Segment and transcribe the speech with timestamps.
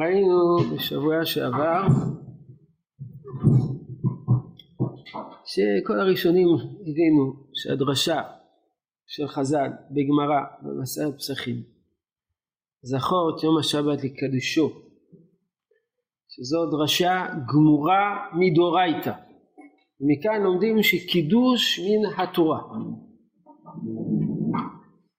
[0.00, 1.86] ראינו בשבוע שעבר
[5.44, 6.48] שכל הראשונים
[6.80, 8.22] הבינו שהדרשה
[9.06, 11.62] של חז"ל בגמרא במסעד פסחים
[12.82, 14.70] זכור את יום השבת לקדשו
[16.28, 19.12] שזו דרשה גמורה מדורייתא
[20.00, 22.60] ומכאן לומדים שקידוש מן התורה.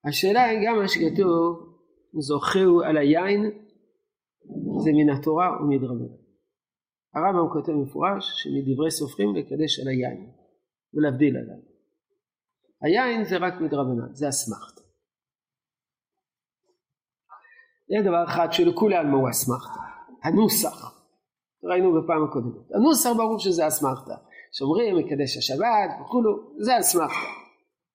[0.04, 1.68] השאלה היא גם מה שכתוב
[2.18, 3.50] זוכהו על היין
[4.84, 6.14] זה מן התורה ומדרבנן
[7.14, 10.30] הרמב"ם כותב מפורש שמדברי סופרים לקדש על היין
[10.94, 11.60] ולהבדיל עליו.
[12.82, 14.82] היין זה רק מדרבנן זה אסמכתא
[17.88, 19.80] זה דבר אחד שלכולי עלמא הוא אסמכתא
[20.24, 20.98] הנוסח
[21.64, 22.72] ראינו בפעם הקודמת.
[22.74, 24.14] הנוסח ברור שזה אסמכתא
[24.52, 27.28] שאומרים מקדש השבת וכולו זה אסמכתא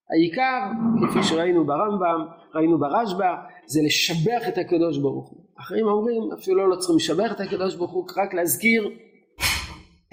[0.09, 0.61] העיקר
[1.09, 6.75] כפי שראינו ברמב"ם ראינו ברשב"א זה לשבח את הקדוש ברוך הוא אחרים אומרים אפילו לא
[6.75, 8.89] צריכים לשבח את הקדוש ברוך הוא רק להזכיר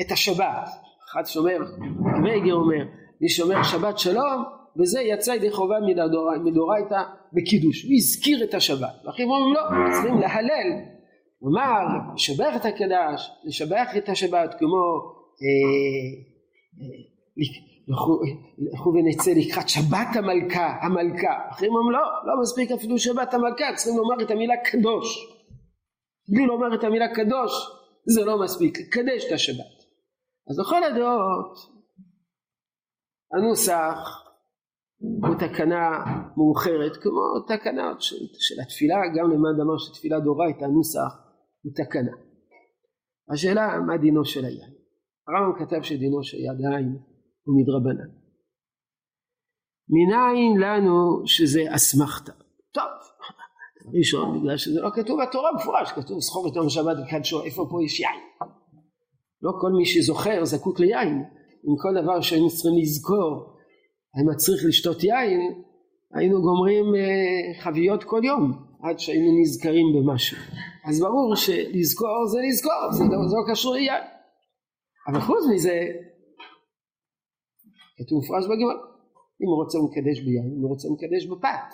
[0.00, 0.68] את השבת.
[1.10, 1.58] אחד שאומר
[2.24, 2.84] וייגר אומר
[3.20, 4.44] מי שאומר שבת שלום
[4.80, 5.76] וזה יצא ידי חובה
[6.44, 7.84] מדורייתא בקידוש.
[7.84, 9.02] הוא הזכיר את השבת?
[9.04, 9.60] ואחרים אומרים לא
[9.92, 11.00] צריכים להלל.
[11.40, 11.80] כלומר
[12.14, 14.76] לשבח את הקדש לשבח את השבת כמו
[15.42, 15.56] אה,
[16.80, 17.69] אה,
[18.58, 21.50] לכו ונצא לקראת שבת המלכה המלכה.
[21.50, 25.06] אחרים אומרים לא לא מספיק אפילו שבת המלכה צריכים לומר את המילה קדוש.
[26.28, 27.52] בלי לומר את המילה קדוש
[28.04, 28.78] זה לא מספיק.
[28.92, 29.76] קדש את השבת.
[30.50, 31.58] אז לכל הדעות
[33.32, 33.96] הנוסח
[35.00, 35.88] הוא תקנה
[36.36, 38.96] מאוחרת כמו תקנות של, של התפילה.
[39.16, 41.12] גם למד אמר שתפילה דאורייתא הנוסח
[41.62, 42.12] הוא תקנה.
[43.32, 44.70] השאלה מה דינו של היין?
[45.28, 47.09] הרמב"ם כתב שדינו של יין
[47.50, 48.10] הוא מדרבנן
[49.88, 52.32] מניין לנו שזה אסמכתא
[52.72, 52.92] טוב
[53.98, 57.84] ראשון בגלל שזה לא כתוב בתורה מפורש כתוב זכור את יום השבת וקדשו איפה פה
[57.84, 58.20] יש יין?
[59.42, 61.24] לא כל מי שזוכר זקוק ליין.
[61.64, 63.56] עם כל דבר שהיינו צריכים לזכור
[64.14, 65.62] האם צריך לשתות יין?
[66.14, 68.52] היינו גומרים אה, חביות כל יום
[68.82, 70.36] עד שהיינו נזכרים במשהו.
[70.88, 74.02] אז ברור שלזכור זה לזכור זה לא, זה לא קשור ליין.
[75.08, 75.86] אבל חוץ מזה
[78.00, 78.74] כתוב מפורש בגמרא.
[79.42, 81.68] אם הוא רוצה הוא מקדש ביין אם הוא רוצה הוא מקדש בפת.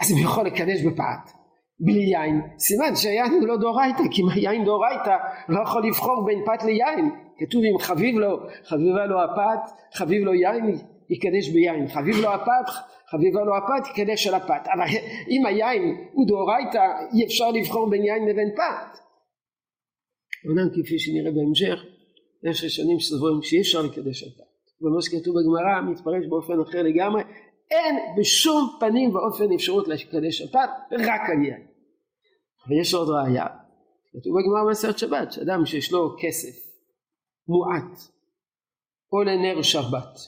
[0.00, 1.24] אז הוא יכול לקדש בפת
[1.80, 5.16] בלי יין סימן שהיין הוא לא דאורייתא כי אם היין דאורייתא
[5.48, 7.10] לא יכול לבחור בין פת ליין.
[7.38, 10.78] כתוב אם חביב לו חביבה לו הפת חביב לו יין
[11.10, 11.88] יקדש ביין.
[11.88, 12.66] חביב לו הפת
[13.10, 14.64] חביבה לו הפת יקדש על הפת.
[14.74, 14.86] אבל
[15.28, 18.98] אם היין הוא דאורייתא אי אפשר לבחור בין יין לבין פת.
[20.48, 21.84] אומנם כפי שנראה בהמשך
[22.44, 24.51] יש ראשונים שסבורים שאי אפשר לקדש על פת
[24.82, 27.22] ומה שכתוב בגמרא מתפרש באופן אחר לגמרי
[27.70, 31.66] אין בשום פנים ואופן אפשרות לקדש פת רק על יין
[32.68, 33.46] ויש עוד ראיה.
[34.12, 36.72] כתוב בגמרא מסרת שבת שאדם שיש לו כסף
[37.48, 37.98] מועט
[39.12, 40.18] או לנר שבת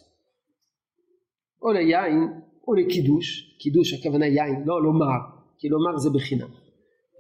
[1.63, 5.19] או ליין או לקידוש קידוש הכוונה יין לא לומר
[5.59, 6.49] כי לומר זה בחינם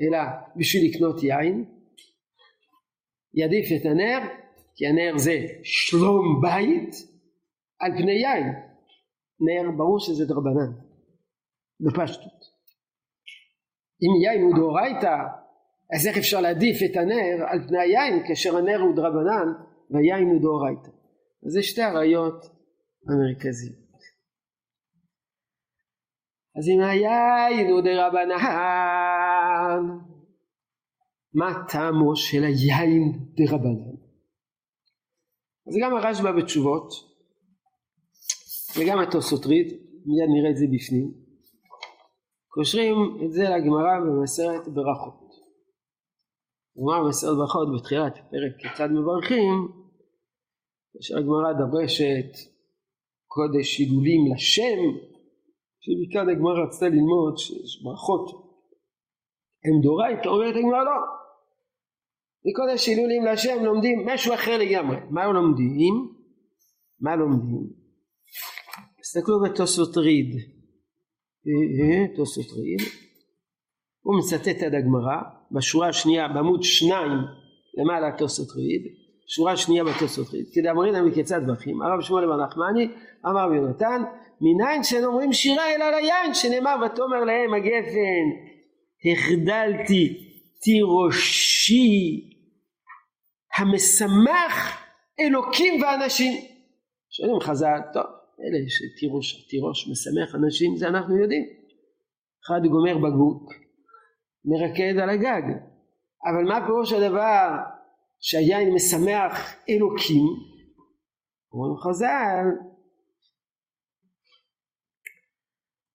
[0.00, 0.18] אלא
[0.56, 1.64] בשביל לקנות יין
[3.34, 4.18] יעדיף את הנר
[4.76, 7.13] כי הנר זה שלום בית
[7.80, 8.46] על פני יין.
[9.40, 10.72] נר ברור שזה דרבנן.
[11.80, 12.40] בפשטות.
[14.02, 15.16] אם יין הוא דאורייתא
[15.94, 19.48] אז איך אפשר להעדיף את הנר על פני היין כאשר הנר הוא דרבנן
[19.90, 20.90] והיין הוא דאורייתא?
[21.46, 22.44] אז זה שתי הראיות
[23.08, 23.84] המרכזיות.
[26.58, 28.44] אז אם היין הוא דרבנן
[31.34, 33.02] מה טעמו של היין
[33.36, 33.94] דרבנן?
[35.68, 37.13] אז גם הרשב"א בתשובות
[38.78, 39.46] וגם התוספות
[40.06, 41.24] מיד נראה את זה בפנים
[42.54, 45.30] קושרים את זה לגמרא במסרת ברכות.
[46.78, 49.69] גמרא במסרת ברכות בתחילת פרק כיצד מברכים,
[50.93, 52.31] כאשר הגמרא דרשת
[53.26, 54.81] קודש הילולים לשם,
[55.81, 58.26] שמכאן הגמרא רצתה ללמוד שיש ברכות
[59.64, 60.99] הם דאורייתא, אומרת הגמרא לא.
[62.46, 64.96] מקודש הילולים לשם לומדים משהו אחר לגמרי.
[65.10, 65.94] מה לומדים?
[67.00, 67.83] מה לומדים?
[69.14, 70.37] תסתכלו בתוספות ריד.
[72.16, 72.81] תוספות רעיל
[74.02, 75.16] הוא מצטט עד הגמרא
[75.50, 77.12] בשורה השנייה בעמוד שניים
[77.78, 78.82] למעלה תוספות רעיל
[79.26, 82.88] שורה שנייה בתוספות רעיל כדאמרינא מקצת דרכים הרב שמואל בר נחמני
[83.26, 84.02] אמר ביונתן
[84.40, 88.26] מניין שאין אומרים שירה אלא ליין שנאמר ותאמר להם הגפן
[89.12, 90.31] החדלתי
[90.61, 92.31] תירושי
[93.56, 94.84] המשמח
[95.20, 96.32] אלוקים ואנשים.
[97.11, 101.44] שואלים חז"ל טוב אלה שתירוש תירוש משמח אנשים זה אנחנו יודעים
[102.46, 103.52] אחד גומר בקבוק
[104.44, 105.42] מרקד על הגג
[106.26, 107.48] אבל מה פירוש הדבר
[108.20, 110.26] שהיין משמח אלוקים?
[111.52, 112.46] אומרים חז"ל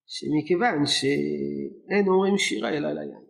[0.08, 3.24] שמכיוון שאין אומרים שירה אלא ליין.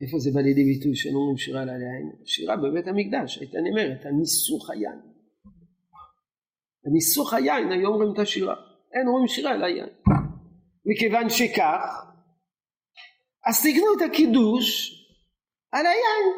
[0.00, 2.12] איפה זה בא לידי ביטוי שאין אומרים שירה אלא ליין?
[2.24, 5.11] שירה בבית המקדש הייתה נאמרת על ניסוך היין.
[6.86, 8.54] על ניסוך היין היו אומרים את השירה.
[8.92, 9.88] אין אומרים שירה אלא יין.
[10.84, 12.12] מכיוון שכך
[13.46, 14.92] אז תקנו את הקידוש
[15.72, 16.34] על היין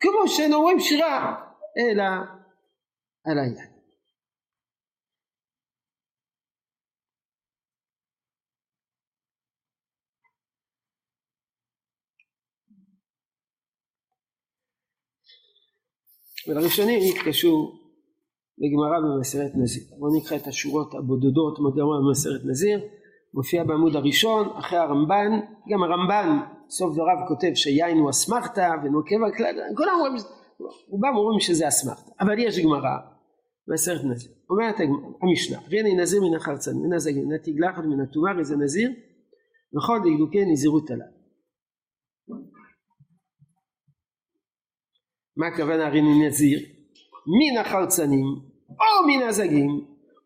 [0.00, 1.34] כמו שאין אומרים שירה
[1.78, 2.04] אלא
[3.24, 3.78] על היין.
[16.48, 17.77] ולראשונים התקשו
[18.60, 19.82] לגמרא במסרת נזיר.
[19.98, 22.80] בואו נקרא את השורות הבודדות בגמרא במסרת נזיר.
[23.34, 25.40] מופיע בעמוד הראשון אחרי הרמב"ן,
[25.72, 26.38] גם הרמב"ן
[26.68, 30.22] סוף דבריו כותב שיין הוא אסמכתא ונוקב על כלל, כולם אומרים,
[30.88, 32.96] רובם אומרים שזה אסמכתא, אבל יש גמרא
[33.68, 34.32] במסרת נזיר.
[34.50, 34.74] אומרת
[35.22, 38.90] המשנה, והנה נזיר מן החרצן, מן הזגין, מן התגלחת ומן הטומאה, איזה נזיר,
[39.76, 41.06] וכל דקדוקי נזירות עליו.
[45.36, 46.60] מה הכוונה הרי נזיר?
[47.26, 48.24] מן החרצנים
[48.80, 49.70] או מן הזגים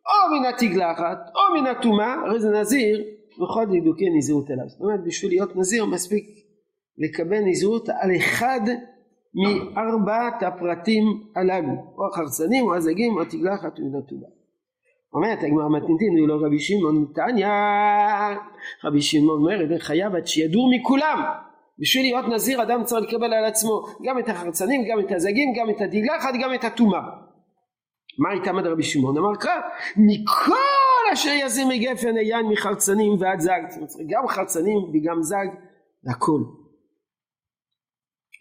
[0.07, 3.05] או מן התגלחת או מן הטומאה הרי זה נזיר
[3.43, 6.25] וכל דקדוקי נזירות עליו זאת אומרת בשביל להיות נזיר מספיק
[6.99, 8.61] לקבל נזירות על אחד
[9.35, 11.05] מארבעת הפרטים
[11.37, 11.73] הללו.
[11.99, 14.29] או החרצנים או הזגים או התגלחת ומן הטומאה.
[15.15, 17.47] אומרת הגמרא מתניתין ולא רבי שמעון מתניא.
[18.85, 21.23] רבי שמעון אומר חייב עד שידור מכולם.
[21.79, 25.71] בשביל להיות נזיר אדם צריך לקבל על עצמו גם את החרצנים, גם את הזגים, גם
[25.71, 27.01] את הדגלחת, גם את הטומאה.
[28.19, 29.19] מה הייתה מד רבי שמעון?
[29.19, 29.61] אמר כך,
[29.97, 33.61] מכל אשר יזים מגפן היין מחרצנים ועד זג,
[34.11, 35.47] גם חרצנים וגם זג,
[36.05, 36.41] והכל.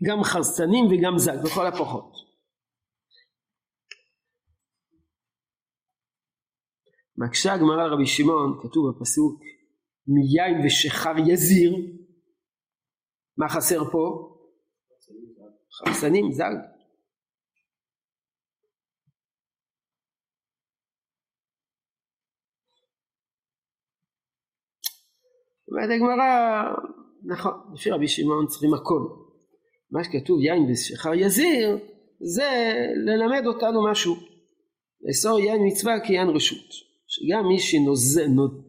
[0.07, 2.13] גם חרצנים וגם זג, בכל הפחות.
[7.17, 9.41] מקשה הגמרא רבי שמעון, כתוב בפסוק,
[10.07, 11.75] מיין ושחר יזיר,
[13.37, 14.27] מה חסר פה?
[15.79, 16.70] חרסנים, זג.
[25.71, 26.63] אומרת הגמרא,
[27.23, 29.01] נכון, לפי רבי שמעון צריכים הכל.
[29.91, 31.77] מה שכתוב יין ושכר יזיר,
[32.19, 32.73] זה
[33.05, 34.15] ללמד אותנו משהו.
[35.01, 36.91] לאסור יין מצווה כיין רשות.
[37.07, 38.67] שגם מי שנזיר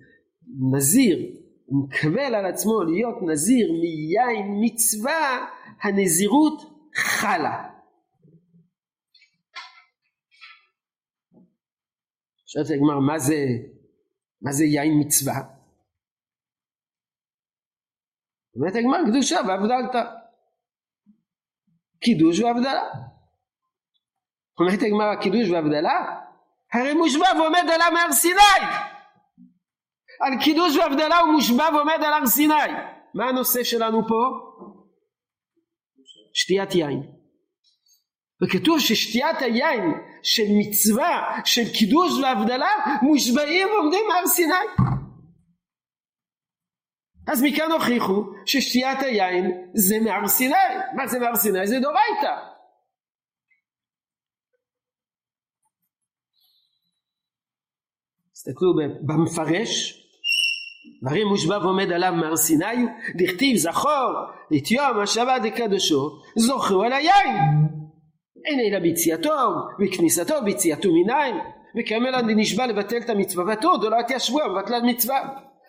[1.65, 5.47] הוא מקבל על עצמו להיות נזיר מיין מצווה,
[5.83, 6.63] הנזירות
[6.95, 7.69] חלה.
[12.47, 13.47] שואלת הגמר, מה זה,
[14.43, 15.62] מה זה יין מצווה?
[18.57, 20.03] אומרת הגמר, קדושה והבדלתא.
[22.01, 22.83] קידוש והבדלה.
[24.61, 26.23] אומרת הגמר, קידוש והבדלה?
[26.73, 28.63] הרי מושבע ועומד עליו מהר סיני.
[30.21, 32.55] על קידוש והבדלה הוא מושבע ועומד על הר סיני.
[33.15, 34.23] מה הנושא שלנו פה?
[36.35, 37.03] שתיית יין.
[38.45, 39.83] וכתוב ששתיית היין
[40.23, 42.71] של מצווה של קידוש והבדלה
[43.03, 44.55] מושבעים ועומדים מהר סיני.
[47.33, 50.55] אז מכאן הוכיחו ששתיית היין זה מהר סיני.
[50.97, 51.67] מה זה מהר סיני?
[51.67, 52.37] זה דורייתא.
[58.33, 59.99] תסתכלו במפרש
[61.03, 62.87] והרי מושבע ועומד עליו מהר סיני,
[63.17, 64.13] דכתיב זכור
[64.57, 67.37] את יום השבת דקדושו, זוכרו על היין.
[68.45, 71.37] אין אלא ביציאתו, וכניסתו ביציאתו מניין,
[71.79, 75.21] וכאמר נשבע לבטל את המצווה ותוד, או לא תישבו מבטלת מצווה.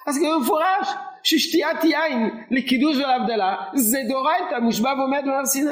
[0.07, 0.87] אז גם מפורש
[1.23, 5.71] ששתיית יין לקידוש ולהבדלה זה דורייתא מושבע ועומד מהר סיני.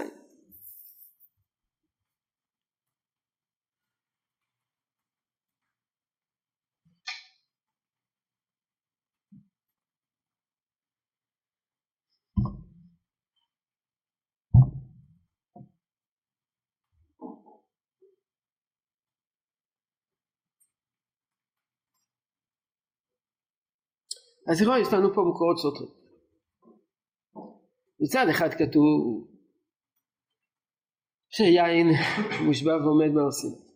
[24.47, 25.89] אז לכאורה יש לנו פה מקורות סותרים.
[27.99, 29.27] מצד אחד כתוב
[31.29, 31.87] שיין
[32.45, 33.71] מושבע ועומד מהרסינות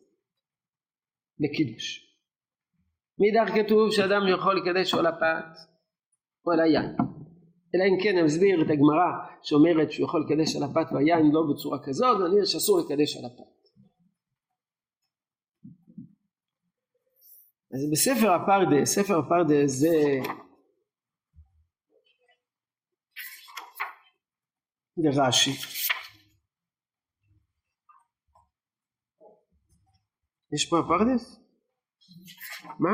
[1.40, 2.06] בקידוש.
[3.20, 5.52] מאידך כתוב שאדם יכול לקדש או על הפת
[6.46, 6.96] או על היין.
[7.76, 9.10] אלא אם כן אני מסביר את הגמרא
[9.44, 13.56] שאומרת שהוא יכול לקדש על הפת והיין לא בצורה כזאת, ואני שאסור לקדש על הפת.
[17.74, 20.20] אז בספר הפרדה, ספר הפרדה זה
[24.98, 25.52] לרש"י.
[30.54, 31.40] יש פה הפרדס?
[32.80, 32.90] מה?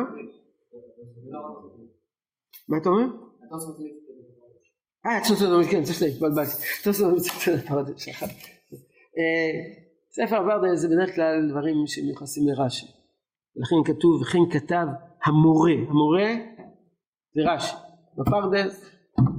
[2.69, 3.05] מה אתה אומר?
[5.05, 6.51] אה, צוטו, כן, צריך להתבלבלתי.
[9.17, 9.51] אה,
[10.11, 12.85] ספר הפרדס זה בדרך כלל דברים שמיוחסים לרש"י.
[13.55, 14.85] לכן כתוב, וכן כתב
[15.25, 15.71] המורה.
[15.89, 16.29] המורה
[17.35, 17.75] זה רש"י.
[18.17, 18.85] בפרדס,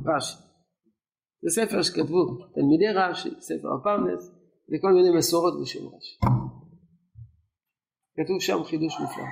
[0.07, 0.52] רש"י.
[1.43, 2.23] זה ספר שכתבו
[2.55, 4.31] תלמידי רש"י, ספר הפרדס,
[4.71, 6.19] וכל מיני מסורות בשם רש"י.
[8.17, 9.25] כתוב שם חידוש נפלא.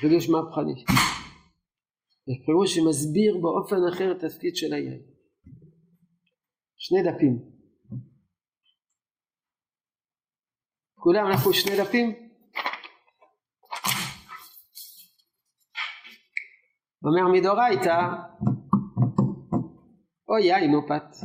[0.00, 0.84] חידוש מהפכני.
[2.26, 5.02] זה פירוש שמסביר באופן אחר את התפקיד של היין.
[6.76, 7.38] שני דפים.
[10.94, 12.14] כולם לקחו שני דפים?
[17.02, 17.96] אומר מדאורייתא
[20.28, 21.16] או יין או פת.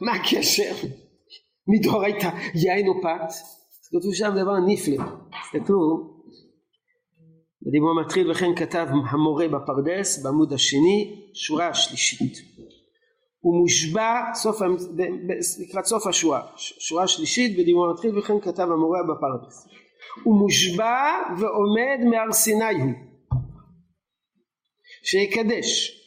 [0.00, 0.74] מה הקשר
[1.68, 3.34] מדאורייתא יין או פת?
[3.88, 5.04] כתוב שם דבר נפלא.
[5.42, 6.12] תסתכלו,
[7.62, 12.38] בדיבור מתחיל וכן כתב המורה בפרדס בעמוד השני, שורה השלישית.
[13.40, 14.60] הוא מושבע סוף,
[15.68, 19.68] לקראת סוף השורה, שורה שלישית בדיבור מתחיל וכן כתב המורה בפרדס.
[20.24, 23.11] הוא מושבע ועומד מהר סיני הוא
[25.02, 26.02] שיקדש.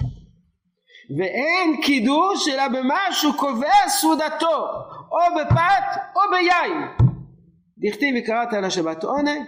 [1.17, 4.65] ואין קידוש אלא במה שהוא קובע סעודתו
[5.11, 7.05] או בפת או ביין.
[7.77, 9.41] דכתיב וקראת על השבת עונג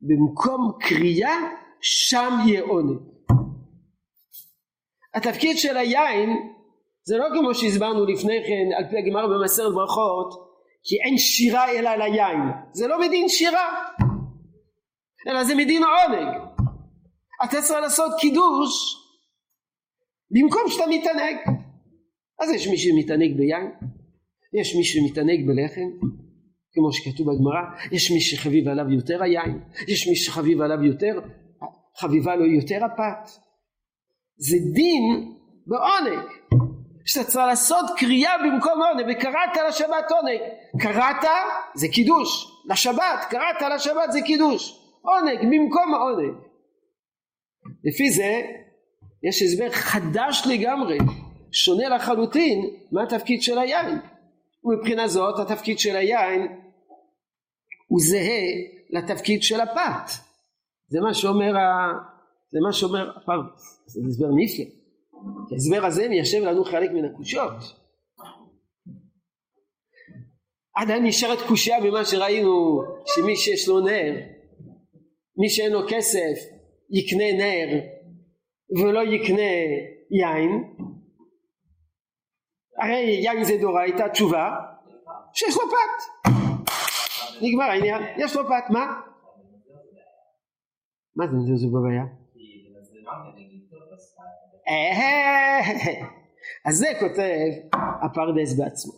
[0.00, 1.36] במקום קריאה
[1.80, 2.98] שם יהיה עונג
[5.14, 6.30] התפקיד של היין
[7.02, 10.50] זה לא כמו שהסברנו לפני כן על פי הגמרא במסרת ברכות
[10.84, 12.40] כי אין שירה אלא ליין
[12.72, 13.90] זה לא מדין שירה
[15.28, 16.28] אלא זה מדין עונג
[17.44, 18.96] אתה צריך לעשות קידוש
[20.30, 21.36] במקום שאתה מתענג.
[22.40, 23.70] אז יש מי שמתענג ביין
[24.52, 26.06] יש מי שמתענג בלחם
[26.72, 31.20] כמו שכתוב בגמרא יש מי שחביב עליו יותר היין יש מי שחביב עליו יותר
[31.96, 33.30] חביבה לו יותר הפת.
[34.36, 35.34] זה דין
[35.66, 36.18] בעונג
[37.04, 40.40] שאתה צריך לעשות קריאה במקום עונג וקראת לשבת עונג.
[40.80, 41.24] קראת
[41.74, 42.46] זה קידוש.
[42.66, 44.80] לשבת קראת לשבת זה קידוש.
[45.02, 46.49] עונג במקום העונג
[47.84, 48.40] לפי זה
[49.22, 50.98] יש הסבר חדש לגמרי
[51.52, 53.98] שונה לחלוטין מה התפקיד של היין.
[54.64, 56.42] ומבחינה זאת התפקיד של היין
[57.86, 58.46] הוא זהה
[58.90, 60.10] לתפקיד של הפת.
[60.88, 61.92] זה מה שאומר ה...
[62.52, 64.64] זה מה שאומר הפרדס זה הסבר נפלא.
[65.52, 67.80] ההסבר הזה מיישב לנו חלק מן הקושיות.
[70.76, 74.14] עדיין נשארת קושייה במה שראינו שמי שיש לו נר
[75.36, 76.59] מי שאין לו כסף
[76.90, 77.80] יקנה נר
[78.82, 79.50] ולא יקנה
[80.10, 80.74] יין
[82.76, 84.56] הרי יין זה דורייתא תשובה
[85.32, 86.30] שיש לו פת
[87.42, 89.00] נגמר העניין יש לו פת מה?
[91.16, 92.04] מה זה מזלזל בבעיה?
[96.64, 97.48] אז זה כותב
[98.02, 98.92] הפרדס בעצמו.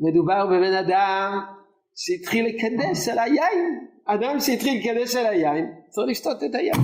[0.00, 1.59] מדובר בבן אדם
[2.02, 3.86] שהתחיל לקדש על היין.
[4.06, 6.74] אדם שהתחיל לקדש על היין צריך לשתות את היין.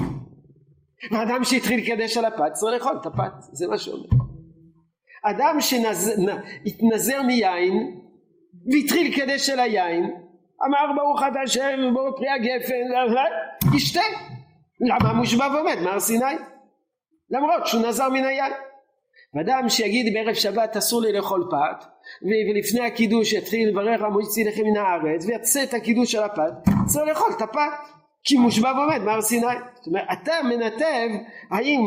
[1.13, 3.33] ואדם שהתחיל לקדש על הפת צריך לאכול את הפת.
[3.53, 4.09] זה מה שאומר.
[5.25, 8.01] אדם שהתנזר מיין
[8.73, 10.05] והתחיל לקדש על היין
[10.67, 14.01] אמר ברוך אתה השם וברוך פרי הגפן ישתה.
[14.81, 16.25] למה מושבע ועומד מהר סיני?
[17.31, 18.53] למרות שהוא נזר מן היד.
[19.35, 21.85] ואדם שיגיד בערב שבת אסור לי לאכול פת
[22.23, 26.53] ולפני הקידוש יתחיל לברך המוציא לכם מן הארץ ויצא את הקידוש של הפת
[26.87, 29.47] צריך לאכול את הפת כי מושבע ועומד מהר סיני.
[29.75, 31.09] זאת אומרת אתה מנתב
[31.51, 31.81] האם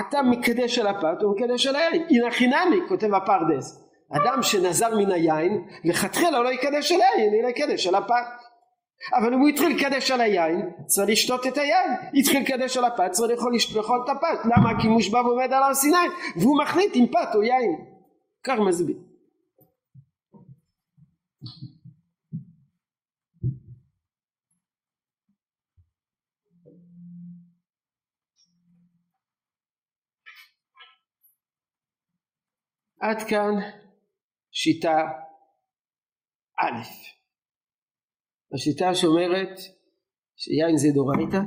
[0.00, 2.06] אתה מקדש על הפת או מקדש על היין.
[2.10, 3.84] הנה חינמי כותב הפרדס.
[4.12, 8.26] אדם שנזר מן היין לכתחילה לא יקדש על היין אלא יקדש על הפת
[9.14, 11.90] אבל אם הוא התחיל לקדש על היין צריך לשתות את היין.
[12.14, 14.44] התחיל לקדש על הפת צריך לאכול לאכול את הפת.
[14.44, 14.82] למה?
[14.82, 15.96] כי מושבע ועומד על הר סיני
[16.36, 17.84] והוא מחליט אם פת או יין.
[18.44, 18.96] כך מסביר.
[33.00, 33.54] עד כאן
[34.50, 34.98] שיטה
[36.58, 36.82] א'
[38.54, 39.58] השיטה שאומרת
[40.36, 41.40] שיין זה דורייתא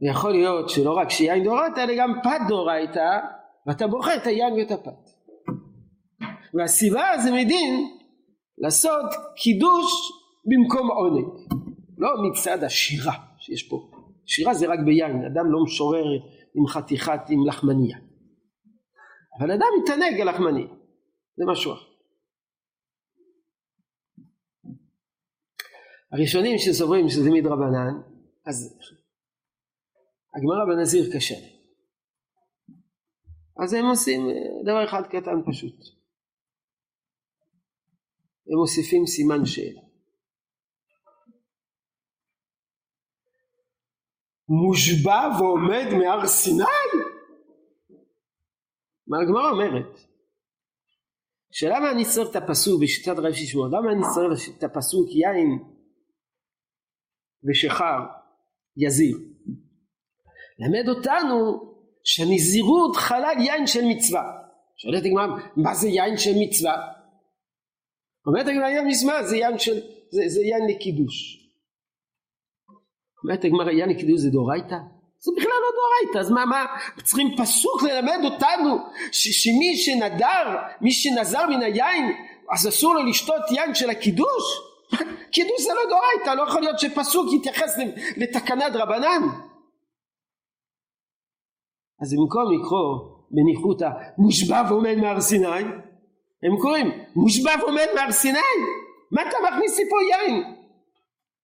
[0.00, 3.18] ויכול להיות שלא רק שיין דורייתא אלא גם פת דורייתא
[3.66, 5.18] ואתה בוחר את היין ואת הפת.
[6.54, 7.98] והסיבה זה מדין
[8.58, 9.92] לעשות קידוש
[10.44, 11.26] במקום עונג.
[11.98, 13.90] לא מצד השירה שיש פה.
[14.26, 16.04] שירה זה רק ביין, אדם לא משורר
[16.54, 17.98] עם חתיכת, עם לחמניה.
[19.38, 20.66] אבל אדם מתענג על לחמניה,
[21.36, 21.87] זה משהו אחר.
[26.12, 27.94] הראשונים שסוברים שזה מדרבנן,
[28.46, 28.78] אז
[30.34, 31.34] הגמרא בנזיר קשה.
[33.64, 34.20] אז הם עושים
[34.62, 35.74] דבר אחד קטן פשוט.
[38.46, 39.80] הם מוסיפים סימן שאלה.
[44.48, 46.64] מושבע ועומד מהר סיני?
[49.06, 49.98] מה הגמרא אומרת?
[51.50, 53.74] שלמה אני צריך את הפסוק בשיטת רב שישמעון?
[53.74, 55.77] למה אני צריך את הפסוק יין
[57.44, 57.98] ושחר
[58.76, 59.16] יזיר?
[60.58, 61.68] למד אותנו
[62.04, 64.22] שהנזירות חלל יין של מצווה.
[64.76, 65.26] שואלת הגמרא,
[65.56, 66.76] מה זה יין של מצווה?
[68.26, 69.80] אומרת הגמרא, יין מצווה זה יין של,
[70.10, 71.38] זה, זה יין לקידוש.
[73.24, 74.76] אומרת הגמרא, יין לקידוש זה דאורייתא?
[75.20, 76.64] זה בכלל לא דאורייתא, אז מה, מה,
[77.02, 78.78] צריכים פסוק ללמד אותנו
[79.12, 82.04] ש, שמי שנדר, מי שנזר מן היין,
[82.52, 84.67] אז אסור לו לשתות יין של הקידוש?
[85.32, 87.78] קידוש זה לא דאורייתא, לא יכול להיות שפסוק יתייחס
[88.16, 89.22] לתקנת רבנן.
[92.02, 95.62] אז במקום לקרוא בניחותא מושבע ועומד מהר סיני,
[96.42, 98.38] הם קוראים מושבע ועומד מהר סיני?
[99.12, 100.54] מה אתה מכניס לי פה יין?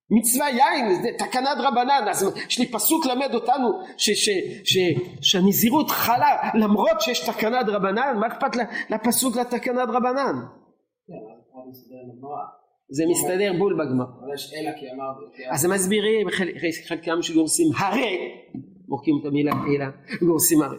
[0.09, 4.29] מצווה יין, זה תקנת רבנן, אז יש לי פסוק למד אותנו ש, ש,
[4.63, 4.77] ש,
[5.21, 8.55] שהנזירות חלה למרות שיש תקנת רבנן, מה אכפת
[8.89, 10.35] לפסוק לתקנת רבנן?
[12.89, 14.05] זה מסתדר בול בגמר.
[15.51, 16.27] אז הם מסבירים,
[16.87, 18.31] חלקם שגורסים הרי
[18.87, 19.85] מוחקים את המילה אלא
[20.27, 20.77] גורסים הרי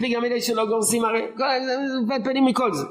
[0.00, 1.22] וגם אלה שלא גורסים הרי
[2.24, 2.86] פנים מכל זה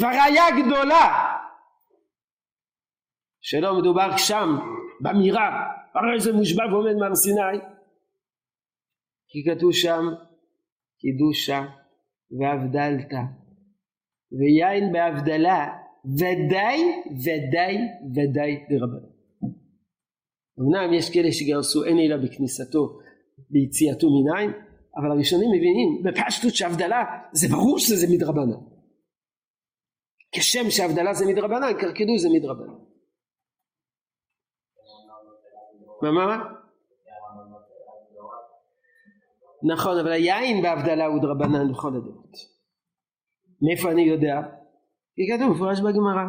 [0.00, 1.34] והראיה גדולה
[3.40, 4.48] שלא מדובר שם
[5.00, 7.58] במירה הרי זה מושבע ועומד מהר סיני
[9.28, 10.04] כי כתוב שם
[10.98, 11.64] קידושה
[12.40, 13.22] והבדלתה
[14.38, 16.80] ויין בהבדלה ודאי
[17.24, 17.76] ודאי
[18.14, 19.16] ודאי דרבנן
[20.60, 22.98] אמנם יש כאלה שגרסו אין אלא בכניסתו
[23.50, 24.50] ביציאתו מניין
[24.96, 28.60] אבל הראשונים מבינים בפשטות שהבדלה זה ברור שזה מדרבנן
[30.32, 32.74] כשם שהבדלה זה מדרבנן קרקדו זה מדרבנן
[36.02, 36.38] מה מה מה?
[39.62, 42.36] נכון אבל היין בהבדלה הוא דרבנן בכל הדעות
[43.62, 44.40] מאיפה אני יודע?
[45.16, 46.24] כי כתוב מפורש בגמרא.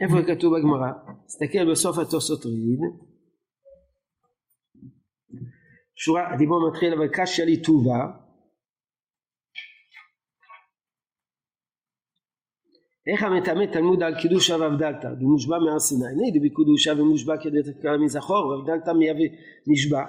[0.00, 0.90] איפה כתוב בגמרא?
[1.26, 2.80] תסתכל בסוף התוספות ריד
[5.96, 8.06] שורה, הדיבור מתחיל אבל קשיא לי טובה
[13.06, 16.14] איך המטמא תלמוד על קידושה והבדלתא דמושבע מהר סיני.
[16.16, 18.46] נידי בקודושה ומושבע כדי תקרא מזכור.
[18.46, 19.28] והבדלתא מיבי
[19.66, 20.04] נשבע.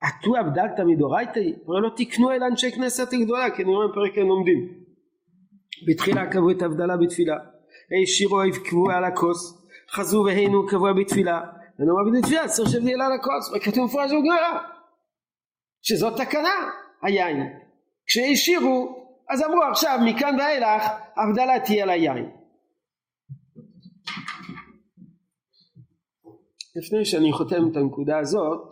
[0.00, 4.85] עטו הבדלתא מדורייתא אבל לא תקנו אל אנשי כנסת גדולה כי נראה פרק הם לומדים
[5.86, 7.36] בתחילה קבעו את הבדלה בתפילה.
[8.06, 11.40] שירו יבקבו על הכוס חזו והיינו קבוע בתפילה.
[11.78, 14.60] ונאמר בתפילה צריך שבדיאל על הכוס וכתוב מפורש בגמרא
[15.82, 16.70] שזאת תקנה
[17.02, 17.36] היין.
[18.06, 20.82] כשהשאירו אז אמרו עכשיו מכאן ואילך
[21.16, 22.30] הבדלה תהיה ליין
[26.76, 28.68] לפני שאני חותם את הנקודה הזאת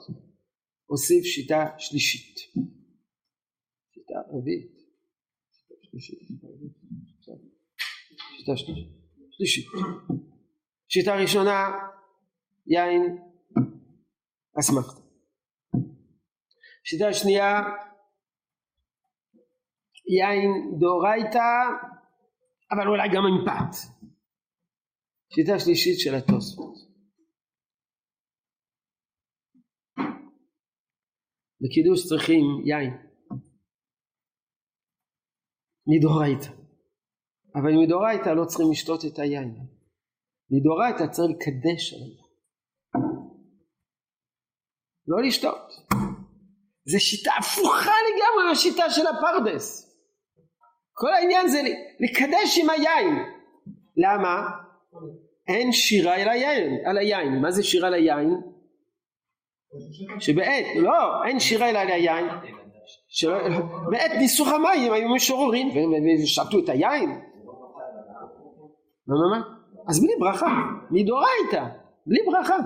[0.90, 2.36] אוסיף שיטה שלישית.
[3.92, 4.74] שיטה רביעית.
[5.52, 6.18] שיטה שלישית
[10.88, 11.58] שיטה ראשונה
[12.66, 13.02] יין
[14.60, 15.00] אסמכתה.
[16.84, 17.50] שיטה שנייה
[20.16, 21.48] יין דאורייתא
[22.72, 23.72] אבל אולי גם עם פת.
[25.34, 26.74] שיטה שלישית של התוספות.
[31.60, 32.94] בקידוש צריכים יין.
[35.86, 36.63] מדאורייתא
[37.54, 39.54] אבל מדאורייתא לא צריכים לשתות את היין
[40.50, 42.24] מדאורייתא צריך לקדש עליו
[45.06, 45.72] לא לשתות
[46.86, 49.90] זה שיטה הפוכה לגמרי מהשיטה של הפרדס.
[50.92, 51.62] כל העניין זה
[52.00, 53.14] לקדש עם היין.
[53.96, 54.46] למה?
[55.48, 57.40] אין שירה על היין, על היין.
[57.40, 58.30] מה זה שירה על היין?
[60.20, 62.26] שבעת, לא, אין שירה אלא על היין.
[63.90, 65.68] בעת ניסוך המים היו משוררים
[66.22, 67.20] ושתו את היין.
[69.06, 69.44] מה מה מה?
[69.88, 70.46] אז בלי ברכה,
[70.90, 71.64] מדאורייתא,
[72.06, 72.56] בלי ברכה.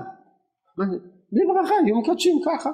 [1.31, 2.69] בלי ברכה, היו מקדשים ככה.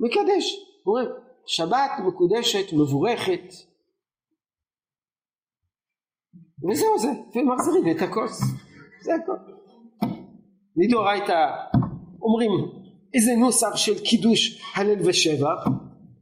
[0.00, 1.12] מקדש, הוא אומר
[1.46, 3.54] שבת מקודשת, מבורכת
[6.70, 8.40] וזהו זה, ומחזירים את הכוס,
[9.02, 9.36] זה הכל.
[10.76, 11.50] מדאורייתא
[12.22, 12.50] אומרים
[13.14, 15.66] איזה נוסח של קידוש הלל ושבח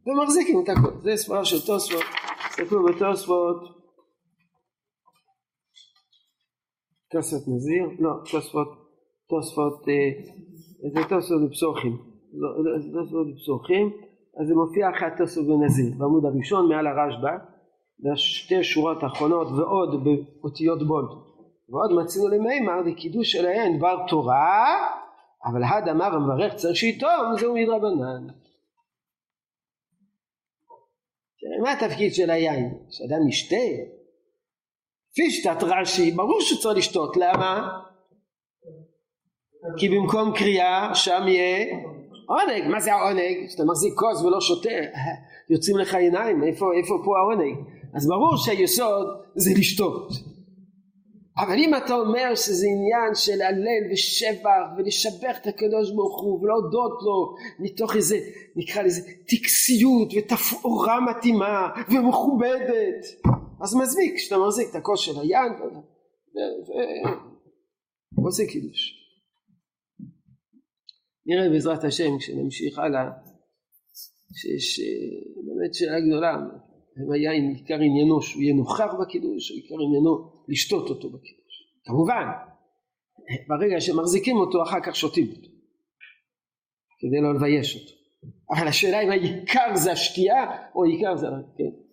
[0.07, 2.03] ומחזיקים את הכל זה ספרה של תוספות
[2.49, 3.84] תסתכלו בתוספות
[7.15, 8.69] תוספות נזיר לא תוספות
[9.29, 10.11] תוספות אה,
[10.93, 11.97] זה תוספות בפסוחים
[12.95, 13.87] תוספות בפסוחים
[14.41, 17.37] אז זה מופיע אחרי התוספות בנזיר בעמוד הראשון מעל הרשב"א
[18.01, 21.11] בשתי שורות האחרונות ועוד באותיות בולט
[21.69, 24.67] ועוד מצינו למימר לקידוש של היין דבר תורה
[25.45, 28.27] אבל הד אמר המברך צריך שיטום זהו מדרבנן
[31.63, 32.79] מה התפקיד של היין?
[32.91, 33.57] שאדם ישתה?
[35.15, 37.69] פישתת רש"י ברור שצריך לשתות למה?
[39.79, 41.67] כי במקום קריאה שם יהיה
[42.27, 43.49] עונג מה זה העונג?
[43.49, 44.69] שאתה מחזיק כוס ולא שותה
[45.51, 47.57] יוצאים לך עיניים איפה, איפה פה העונג?
[47.95, 50.13] אז ברור שהיסוד זה לשתות
[51.39, 56.99] אבל אם אתה אומר שזה עניין של הלל ושבח ולשבח את הקדוש ברוך הוא ולהודות
[57.03, 58.19] לו מתוך איזה
[58.57, 63.05] נקרא לזה טקסיות ותפאורה מתאימה ומכובדת
[63.63, 65.53] אז מזמיק כשאתה מחזיק את הכוס של היין
[68.17, 69.05] ועושה קידוש.
[71.27, 73.11] נראה בעזרת השם כשנמשיך הלאה
[74.35, 74.85] שיש אה,
[75.47, 76.33] באמת שאלה גדולה
[76.99, 81.55] אם היין עיקר עניינו שהוא יהיה נוכח בקידוש או עיקר עניינו לשתות אותו בקידוש?
[81.85, 82.27] כמובן
[83.49, 85.49] ברגע שמחזיקים אותו אחר כך שותים אותו
[87.01, 87.95] כדי לא לבייש אותו.
[88.51, 91.27] אבל השאלה אם העיקר זה השתייה או העיקר זה
[91.59, 91.84] כן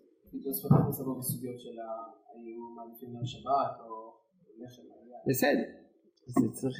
[5.29, 5.67] בסדר.
[6.27, 6.77] אז צריך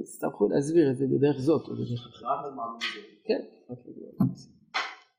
[0.00, 2.22] יצטרכו להסביר את זה בדרך זאת או בדרך אחרת.
[3.24, 3.42] כן.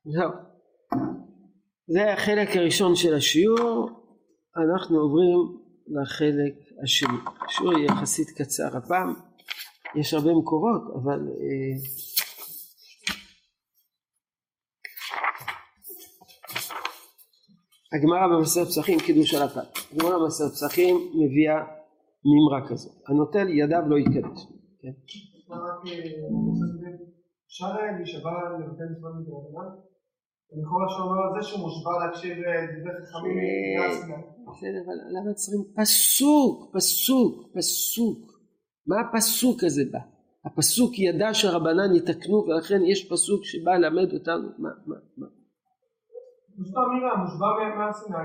[0.04, 0.30] זהו.
[1.86, 3.90] זה החלק הראשון של השיעור.
[4.56, 5.38] אנחנו עוברים
[5.86, 7.18] לחלק השני.
[7.46, 9.14] השיעור יחסית קצר הפעם,
[10.00, 11.20] יש הרבה מקורות אבל
[17.92, 19.68] הגמרא במסכת פסחים קידוש על הפת.
[19.92, 21.58] הגמרא במסכת פסחים מביאה
[22.24, 24.40] מימרה כזאת, הנוטל ידיו לא יקדש.
[24.80, 24.92] כן?
[27.46, 29.68] אפשר להישבע לבטל מצוות מדרבנן?
[30.52, 33.36] לכאורה שאומר על זה שהוא מושבע להקשיב דברי חכמים
[34.50, 38.32] בסדר, אבל למה צריכים פסוק, פסוק, פסוק.
[38.86, 39.98] מה הפסוק הזה בא?
[40.44, 45.26] הפסוק ידע שהרבנן יתקנו ולכן יש פסוק שבא ללמד אותנו מה, מה, מה.
[46.58, 48.18] מושבע מירה, מושבע מהר סיני,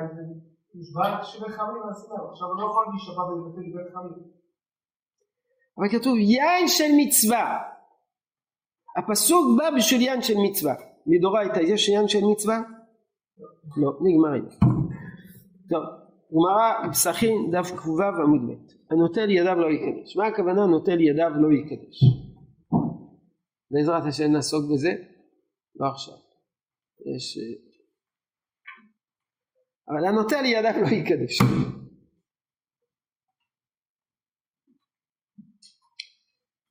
[0.75, 4.43] מושבע להקשיב חכמים מהסיני, עכשיו הוא לא יכול להישבע ולבטל דברי חכמים.
[5.77, 7.61] אבל כתוב יין של מצווה.
[8.97, 10.73] הפסוק בא בשביל יין של מצווה.
[11.07, 12.61] מדורייתא יש עניין של מצווה?
[13.77, 14.59] לא, נגמר עניין.
[15.69, 15.83] טוב,
[16.33, 20.17] גמרא פסחים דף ק"ו עמוד ב' הנוטל ידיו לא יקדש.
[20.17, 21.97] מה הכוונה נוטל ידיו לא יקדש?
[23.71, 24.93] בעזרת השם נעסוק בזה?
[25.75, 26.15] לא עכשיו.
[27.15, 27.37] יש...
[29.93, 31.37] אבל הנוטל ידיו לא יקדש.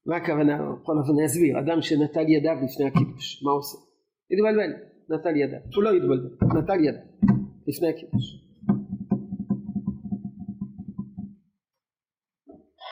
[0.06, 0.58] מה הכוונה?
[0.82, 1.58] בכל אופן אני אסביר.
[1.58, 3.78] אדם שנטל ידיו לפני הקידוש, מה עושה?
[4.30, 4.70] התבלבל,
[5.08, 5.56] נטל ידה.
[5.74, 7.00] הוא לא התבלבל, נטל ידה.
[7.66, 8.24] לפני הקידוש.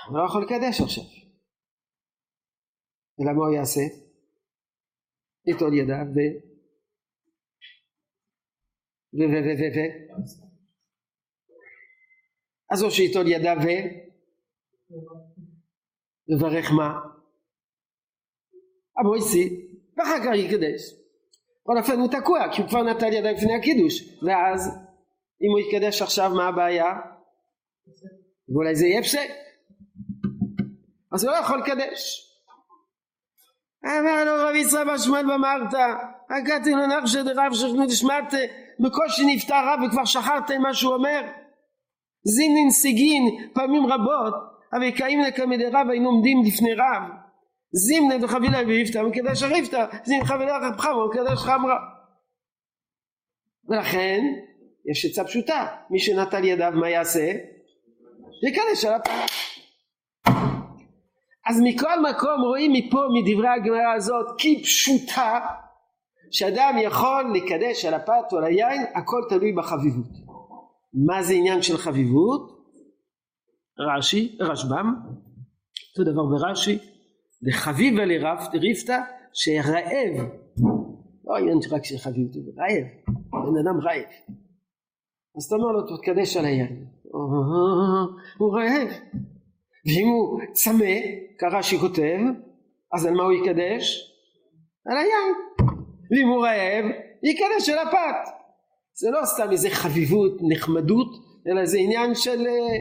[0.08, 1.04] הוא לא יכול לקדש עכשיו.
[3.20, 3.80] אלא מה הוא יעשה?
[5.46, 6.49] יטול ידיו ו...
[9.14, 9.18] ו...
[9.18, 9.36] ו...
[9.46, 9.50] ו...
[9.58, 9.64] ו...
[9.76, 9.80] ו...
[12.70, 13.68] אז או שיטול ידיו ו...
[16.28, 16.90] לברך מה?
[19.00, 21.00] אבויסי, ואחר כך יקדש.
[21.62, 24.68] בכל אופן הוא תקוע כי הוא כבר נטל ידיים לפני הקידוש ואז
[25.42, 26.92] אם הוא יקדש עכשיו מה הבעיה?
[28.48, 29.30] ואולי זה יהיה פסק
[31.12, 32.29] אז הוא לא יכול לקדש
[33.84, 35.74] אמר לו רבי ישראל בר שמואל במרת
[36.30, 38.36] הגעתי לנחשא דרב שכנו דשמטה
[38.80, 41.20] בקושי נפטר רב וכבר שכחתם מה שהוא אומר.
[42.24, 43.22] זינין סיגין
[43.54, 44.34] פעמים רבות
[44.72, 47.02] אבל קאים לקמדי רב היינו עומדים לפני רב.
[47.72, 51.76] זימנה דחבילה ואיפתא מקדש הריפתא זימנה חבילה חמרה מקדש חמרה
[53.68, 54.24] ולכן
[54.90, 57.32] יש עצה פשוטה מי שנטל ידיו מה יעשה?
[58.48, 59.26] יקדש על הפעם
[61.50, 65.40] אז מכל מקום רואים מפה מדברי הגמרא הזאת כפשוטה
[66.30, 70.10] שאדם יכול לקדש על הפת או על היין הכל תלוי בחביבות.
[71.06, 72.60] מה זה עניין של חביבות?
[73.78, 74.94] רש"י, רשב"ם,
[75.98, 76.78] אותו דבר ברש"י
[77.48, 78.98] וחביבה לריפתא
[79.32, 80.28] שרעב.
[81.24, 82.86] לא עניין רק של חביבות רעב.
[83.32, 84.10] בן אדם רעב.
[85.36, 86.86] אז אתה אומר לו תקדש על היין.
[88.38, 88.88] הוא רעב
[89.86, 90.94] ואם הוא צמא
[91.38, 92.18] כרש"י כותב
[92.94, 94.14] אז על מה הוא יקדש?
[94.86, 95.34] על היין.
[96.10, 96.84] ואם הוא רעב,
[97.22, 98.32] יקדש על הפת.
[98.94, 101.08] זה לא סתם איזה חביבות, נחמדות,
[101.46, 102.76] אלא זה עניין של אה,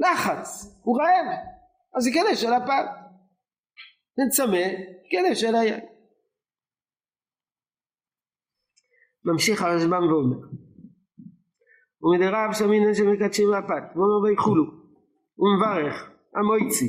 [0.00, 1.38] לחץ, הוא רעב,
[1.96, 2.86] אז יקדש על הפת.
[4.18, 4.66] נצמא,
[5.04, 5.80] יקדש על היין.
[9.24, 10.36] ממשיך הרשב"ם ואומר
[12.02, 14.79] ומדרב שמינן שמקדשים לפת ואומר ויכולו
[15.40, 16.88] ומברך המויצי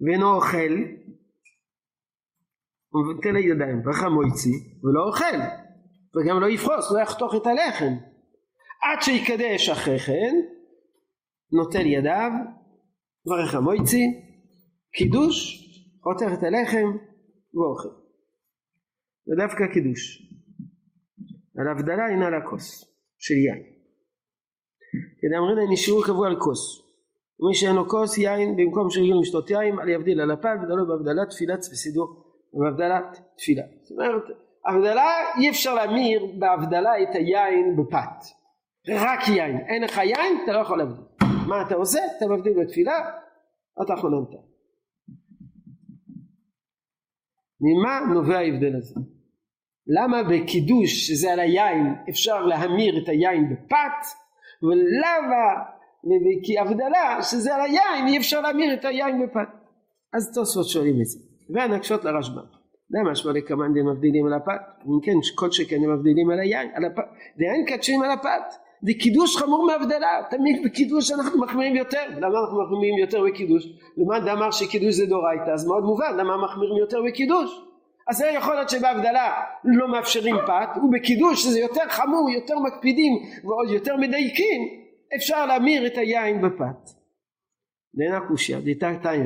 [0.00, 0.74] ואינו אוכל
[2.92, 5.38] ומבטל הידיים ברך המויצי ולא אוכל
[6.16, 7.94] וגם לא יפרוס לא יחתוך את הלחם.
[8.82, 10.34] עד שיקדש אחרי כן
[11.52, 12.30] נוטל ידיו
[13.26, 14.04] ברך המויצי
[14.92, 15.66] קידוש
[16.02, 16.88] חותך את הלחם
[17.54, 17.94] ואוכל.
[19.28, 20.22] ודווקא קידוש.
[21.58, 22.84] על הבדלה אינה לכוס
[23.18, 23.75] של יין.
[25.20, 26.82] כדאמרינא נשארו קבוע על כוס.
[27.40, 31.30] ומי שאין לו כוס יין במקום שרגילים לשתות יין על יבדיל על הפל ודלו בהבדלת
[31.30, 32.08] תפילת וסידור
[32.54, 33.62] ובהבדלת תפילה.
[33.82, 34.22] זאת אומרת
[34.66, 38.24] הבדלה אי אפשר להמיר בהבדלה את היין בפת.
[38.88, 39.58] רק יין.
[39.68, 41.04] אין לך יין אתה לא יכול להבדיל.
[41.48, 42.00] מה אתה עושה?
[42.18, 43.10] אתה מבדיל בתפילה
[43.82, 44.28] אתה חוננת.
[47.60, 49.00] ממה נובע ההבדל הזה?
[49.86, 54.06] למה בקידוש שזה על היין אפשר להמיר את היין בפת
[54.62, 55.62] ולמה?
[56.42, 59.48] כי הבדלה שזה על היין אי אפשר להמיר את היין בפת.
[60.14, 61.18] אז תוספות שואלים את זה.
[61.54, 62.42] והנקשות לרשב"ם.
[62.90, 64.60] למה כמאן הם מבדילים על הפת?
[64.86, 67.04] אם כן כל שכן הם מבדילים על היין על הפת.
[67.38, 68.54] דהיין קדשים על הפת.
[68.82, 70.22] זה קידוש חמור מהבדלה.
[70.30, 72.02] תמיד בקידוש אנחנו מחמירים יותר.
[72.16, 73.66] למה אנחנו מחמירים יותר בקידוש?
[73.96, 77.65] למען דאמר שקידוש זה דורייתא אז מאוד מובן למה מחמירים יותר בקידוש
[78.08, 83.12] אז זה יכול להיות שבהבדלה לא מאפשרים פת ובקידוש שזה יותר חמור יותר מקפידים
[83.44, 86.90] ועוד יותר מדייקים אפשר להמיר את היין בפת.
[87.94, 89.18] נהנה קושיה דתא תאי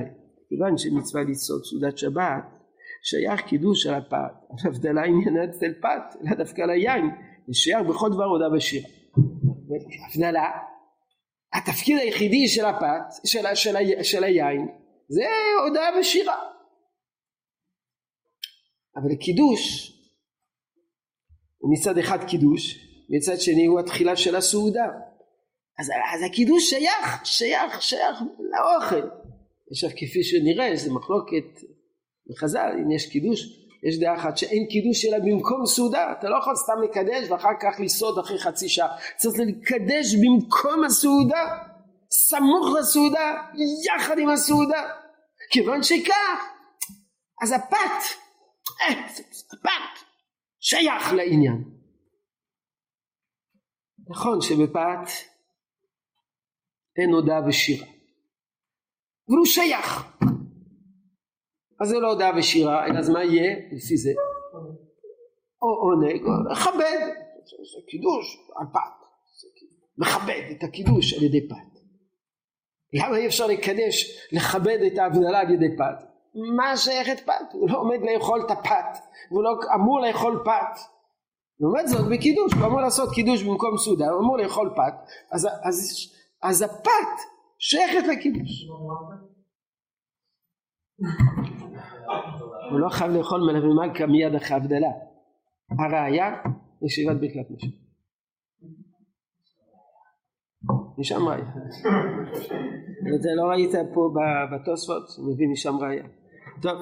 [0.49, 2.45] כיוון שמצווה לצעוד סעודת שבת
[3.03, 7.11] שייך קידוש על הפת הבדלה עניינה אצל פת אלא דווקא על היין
[7.49, 8.89] זה בכל דבר הודעה בשירה.
[10.09, 10.51] הבדלה
[11.53, 14.69] התפקיד היחידי של הפת של, של, של, של היין
[15.09, 15.25] זה
[15.67, 16.37] הודעה בשירה
[18.97, 19.93] אבל קידוש
[21.59, 22.79] הוא מצד אחד קידוש,
[23.11, 24.87] מצד שני הוא התחילה של הסעודה.
[25.79, 29.09] אז, אז הקידוש שייך, שייך, שייך לאוכל.
[29.71, 31.61] עכשיו כפי שנראה, יש מחלוקת
[32.31, 33.41] בחז"ל, אם יש קידוש,
[33.89, 37.81] יש דעה אחת שאין קידוש אלא במקום סעודה, אתה לא יכול סתם לקדש ואחר כך
[37.81, 41.57] לסעוד אחרי חצי שעה, צריך לקדש במקום הסעודה,
[42.11, 43.35] סמוך לסעודה,
[43.87, 44.89] יחד עם הסעודה,
[45.51, 46.45] כיוון שכך,
[47.43, 48.21] אז הפת
[49.63, 50.07] פת
[50.61, 51.65] שייך לעניין.
[54.09, 55.09] נכון שבפת
[56.97, 57.87] אין הודעה ושירה,
[59.29, 60.05] אבל הוא שייך.
[61.81, 64.11] אז זה לא הודעה ושירה, אז מה יהיה לפי זה?
[65.63, 67.01] או עונג, או לכבד,
[67.45, 69.07] זה קידוש על פת,
[69.99, 71.81] מכבד את הקידוש על ידי פת.
[72.93, 76.10] למה אי אפשר לקדש, לכבד את ההבדלה על ידי פת?
[76.35, 77.53] מה שייכת פת?
[77.53, 80.81] הוא לא עומד לאכול את הפת, הוא לא אמור לאכול פת.
[81.61, 84.95] לעומת זאת בקידוש, הוא אמור לעשות קידוש במקום סעודה, הוא אמור לאכול פת,
[85.31, 86.09] אז, אז,
[86.43, 87.23] אז הפת
[87.59, 88.67] שייכת לקידוש.
[92.71, 94.91] הוא לא חייב לאכול מלווה מלכה מיד אחרי הבדלה.
[95.79, 96.43] הראיה,
[96.83, 97.67] ישיבת ברכת משה.
[100.99, 101.45] משם ראיה.
[103.15, 104.15] את זה לא ראית פה
[104.53, 106.05] בתוספות, מביא משם ראיה.
[106.63, 106.79] טוב.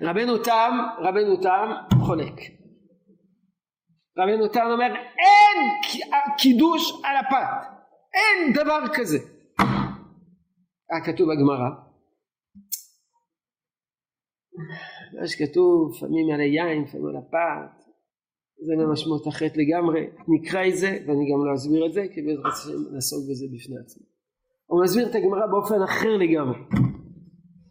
[0.00, 1.70] רבנו תם, רבנו תם
[2.06, 2.34] חולק.
[4.18, 5.70] רבנו תם אומר אין
[6.38, 7.68] קידוש על הפת,
[8.14, 9.18] אין דבר כזה.
[10.90, 11.70] היה כתוב בגמרא.
[15.20, 17.84] מה שכתוב לפעמים על היין, לפעמים על הפת,
[18.66, 20.06] זה במשמעות אחרת לגמרי.
[20.28, 23.76] נקרא את זה ואני גם לא אסביר את זה כי בעזרת השם נעסוק בזה בפני
[23.84, 24.06] עצמי.
[24.66, 26.58] הוא מסביר את הגמרא באופן אחר לגמרי.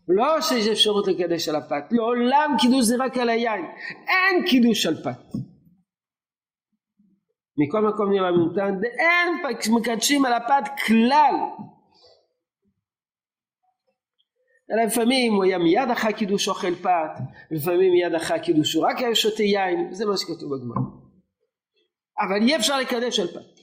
[0.07, 3.65] לא שיש אפשרות לקדש על הפת, לעולם קידוש זה רק על היין,
[4.07, 5.39] אין קידוש על פת.
[7.57, 11.35] מכל מקום נראה מנותן, אין מקדשים על הפת כלל.
[14.71, 17.11] אלא לפעמים הוא היה מיד אחרי קידוש אוכל פת,
[17.51, 20.81] לפעמים מיד אחרי קידוש הוא רק היה שותה יין, זה מה שכתוב בגמרא.
[22.19, 23.53] אבל אי אפשר לקדש על פת.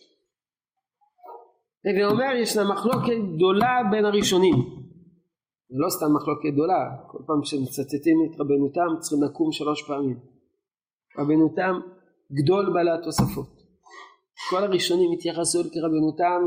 [1.98, 4.79] ואומר ישנה מחלוקת גדולה בין הראשונים.
[5.70, 10.18] לא סתם מחלוקת גדולה, כל פעם שמצטטים את רבנו תם צריכים לקום שלוש פעמים.
[11.18, 11.80] רבנו תם
[12.32, 13.60] גדול בעלי התוספות.
[14.50, 16.42] כל הראשונים התייחסו כרבנו תם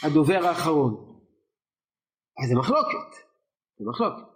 [0.00, 0.92] כהדובר האחרון.
[2.42, 3.10] אז זה מחלוקת.
[3.78, 4.28] זה מחלוקת.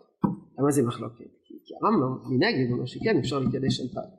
[0.59, 1.31] למה זה מחלוקת?
[1.45, 4.13] כי, הרמב"ם מנגד אומר שכן אפשר לקדש על פת.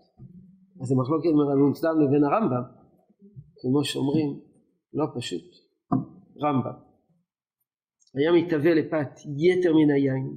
[0.81, 2.63] אז זה מחלוקת בין רבי מוצלם לבין הרמב"ם.
[3.61, 4.39] כמו שאומרים,
[4.93, 5.43] לא פשוט.
[6.43, 6.88] רמב"ם.
[8.15, 10.35] היה מתהווה לפת יתר מן היין,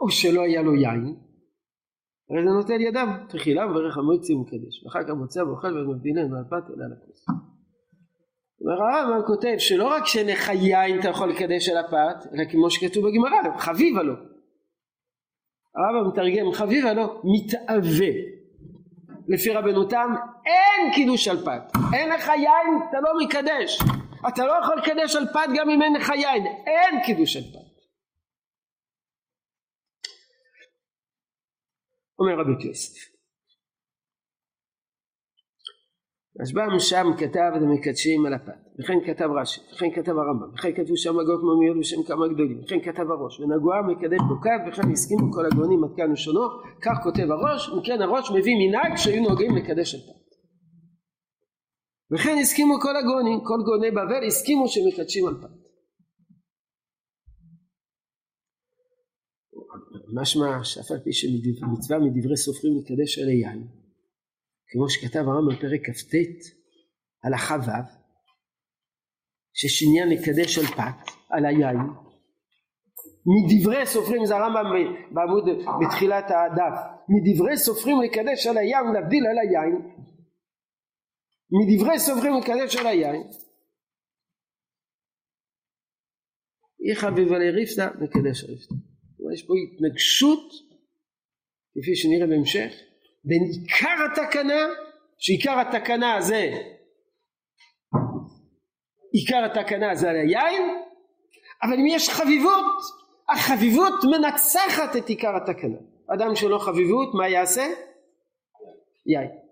[0.00, 1.14] או שלא היה לו יין,
[2.30, 6.70] הרי זה נוטל ידיו, תחילה מברך המועצי ומקדש, ואחר כך מוצא ואוכל ומבדילנו על פת
[6.70, 7.26] אלא על הכוס.
[8.66, 13.04] הרמב"ם כותב שלא רק שאין לך יין אתה יכול לקדש על הפת, אלא כמו שכתוב
[13.08, 14.14] בגמרא, חביבה לו.
[15.74, 18.12] הרמב"ם מתרגם חביבה לו, מתאווה.
[19.28, 20.14] לפי רבנו תם
[20.46, 23.78] אין קידוש על פת, אין לך יין אתה לא מקדש,
[24.28, 27.68] אתה לא יכול לקדש על פת גם אם אין לך יין, אין קידוש על פת.
[32.18, 33.18] אומר רבי יוסף.
[36.40, 40.96] רשב"ם שם כתב את המקדשים על הפת, וכן כתב רש"י, וכן כתב הרמב"ם, וכן כתבו
[40.96, 45.46] שם הגות מומיות בשם כמה גדולים, וכן כתב הראש, ונגועה מקדש בוקד, וכן הסכימו כל
[45.46, 46.40] הגאונים עד כאן ושונו,
[46.82, 50.17] כך כותב הראש, וכן הראש מביא מנהג שהיו נוהגים לקדש על פת.
[52.12, 55.68] וכן הסכימו כל הגאונים, כל גאוני בבל הסכימו שמקדשים על פת.
[60.14, 63.68] משמע שאף על פי שמצווה מדברי סופרים לקדש על היין
[64.68, 66.14] כמו שכתב הרמב"ם בפרק כ"ט
[67.24, 67.98] הלכה ו'
[69.54, 71.78] שיש עניין לקדש על פת על היין
[73.26, 74.66] מדברי סופרים זה הרמב"ם
[75.10, 75.44] בעמוד
[75.80, 76.76] בתחילת הדף
[77.08, 79.74] מדברי סופרים לקדש על היין ולהבדיל על היין
[81.50, 83.22] מדברי סופרים לקדש על היין.
[86.88, 88.74] אי חביבה לריפתא מקדש ריפתא
[89.34, 90.52] יש פה התנגשות
[91.74, 92.72] כפי שנראה בהמשך
[93.24, 94.66] בין עיקר התקנה
[95.18, 96.50] שעיקר התקנה זה
[99.12, 100.62] עיקר התקנה זה על היין
[101.62, 102.76] אבל אם יש חביבות
[103.28, 105.78] החביבות מנצחת את עיקר התקנה.
[106.14, 107.66] אדם שלא חביבות מה יעשה?
[109.06, 109.47] יין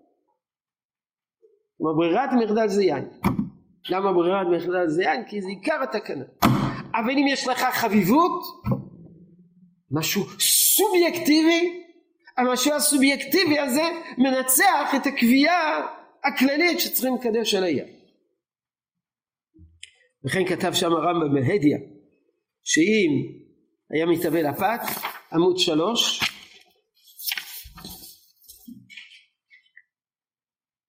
[1.77, 3.05] כלומר ברירת מחדל זה יין.
[3.89, 5.23] למה ברירת מחדל זה יין?
[5.27, 6.23] כי זה עיקר התקנה.
[6.93, 8.43] אבל אם יש לך חביבות
[9.91, 11.83] משהו סובייקטיבי
[12.37, 13.83] המשהו הסובייקטיבי הזה
[14.17, 15.87] מנצח את הקביעה
[16.23, 17.87] הכללית שצריכים לקדש על היד
[20.25, 21.77] וכן כתב שם הרמב"ם בהדיא
[22.63, 23.11] שאם
[23.91, 24.79] היה מתהווה לפת
[25.33, 26.26] עמוד שלוש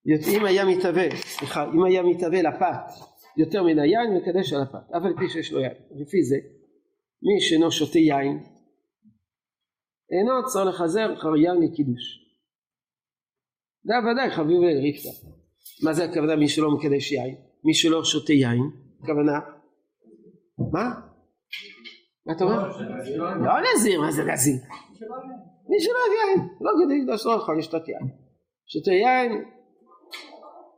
[0.08, 5.02] אם היה מתהווה, סליחה, אם היה מתהווה לפת יותר מן היין מקדש על הפת, אף
[5.04, 5.72] על פי שיש לו יין.
[5.90, 6.36] לפי זה,
[7.22, 8.44] מי שאינו שותה יין
[10.10, 12.04] אינו צריך לחזר אחר יין לקידוש.
[13.84, 15.08] זה ודאי חביב ריקתא.
[15.84, 17.36] מה זה הכוונה מי שלא מקדש יין?
[17.64, 18.70] מי שלא שותה יין?
[19.02, 19.38] הכוונה?
[20.72, 20.84] מה?
[22.26, 22.78] מה אתה אומר?
[23.18, 24.56] לא נזיר, מה זה נזיר?
[25.68, 28.08] מי שלא אוהב יין, לא כדי לקדוש לא יכול לשתות יין.
[28.66, 29.44] שותה יין,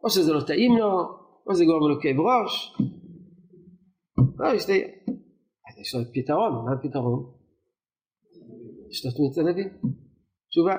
[0.04, 0.90] או שזה לא טעים לו,
[1.46, 2.76] או זה גורם לו כאב ראש.
[4.38, 4.54] לא,
[5.80, 7.32] יש לו פתרון, מה הפתרון?
[8.88, 9.68] לשתות מיץ ענבים?
[10.50, 10.74] תשובה,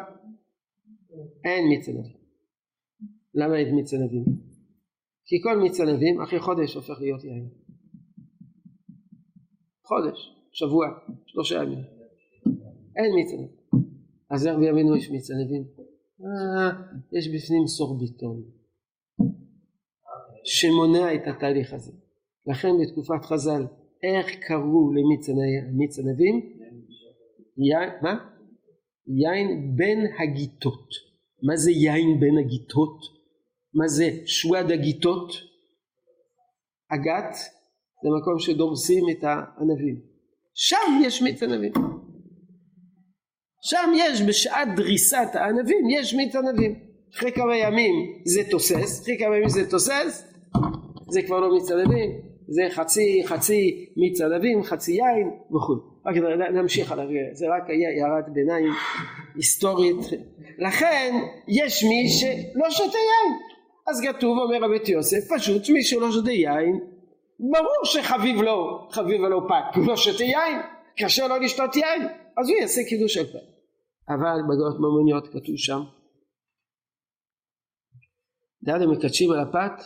[1.45, 2.17] אין מיץ ענבים.
[3.33, 4.23] למה אין מיץ ענבים?
[5.25, 7.49] כי כל מיץ ענבים אחרי חודש הופך להיות יין.
[9.87, 10.19] חודש,
[10.51, 10.87] שבוע,
[11.25, 11.83] שלושה ימים.
[12.97, 13.61] אין מיץ ענבים.
[14.29, 15.63] אז איך בימינו יש מיץ ענבים?
[16.21, 16.71] אה,
[17.17, 18.43] יש בפנים סורביטון
[20.43, 21.91] שמונע את התהליך הזה.
[22.47, 23.65] לכן בתקופת חז"ל
[24.03, 26.35] איך קראו למיץ ענבים?
[27.57, 28.15] יין, מה?
[29.07, 30.87] יין בין הגיטות.
[31.43, 32.99] מה זה יין בין הגיטות?
[33.73, 35.31] מה זה שועד הגיטות?
[36.93, 37.35] אגת
[38.03, 40.01] זה מקום שדורסים את הענבים.
[40.53, 41.73] שם יש מיץ ענבים.
[43.63, 46.91] שם יש בשעת דריסת הענבים יש מיץ ענבים.
[47.15, 50.30] אחרי כמה ימים זה תוסס, אחרי כמה ימים זה תוסס,
[51.09, 52.11] זה כבר לא מיץ ענבים,
[52.47, 55.91] זה חצי חצי מיץ ענבים, חצי יין וכו'.
[56.05, 56.15] רק
[56.53, 58.71] נמשיך הלאה, זה רק היה הערת ביניים
[59.35, 59.97] היסטורית.
[60.57, 61.15] לכן
[61.47, 63.51] יש מי שלא שותה יין.
[63.87, 66.79] אז כתוב אומר רבי יוסף פשוט מי שלא שותה יין
[67.39, 70.61] ברור שחביב לו חביב לו פת הוא לא שותה יין
[70.97, 72.01] קשה לו לשתות יין
[72.37, 73.39] אז הוא יעשה קידוש של פת
[74.09, 75.81] אבל בגאות ממוניות כתוב שם
[78.63, 79.83] דעת המקדשים על הפת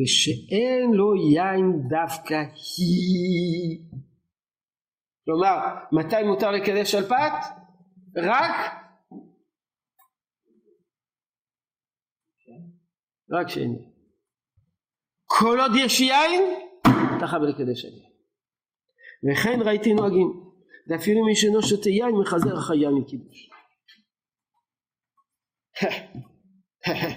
[0.00, 2.34] ושאין לו יין דווקא
[2.78, 3.80] היא
[5.24, 5.56] כלומר
[5.92, 7.66] מתי מותר לקדש על פת?
[8.16, 8.52] רק
[13.30, 13.76] רק שאין
[15.24, 16.42] כל עוד יש יין
[17.16, 18.12] אתה חייב לקדש על יין
[19.24, 20.46] וכן ראיתי נוהגים
[20.88, 23.50] ואפילו מי שאינו שותה יין מחזר החיה מקידוש.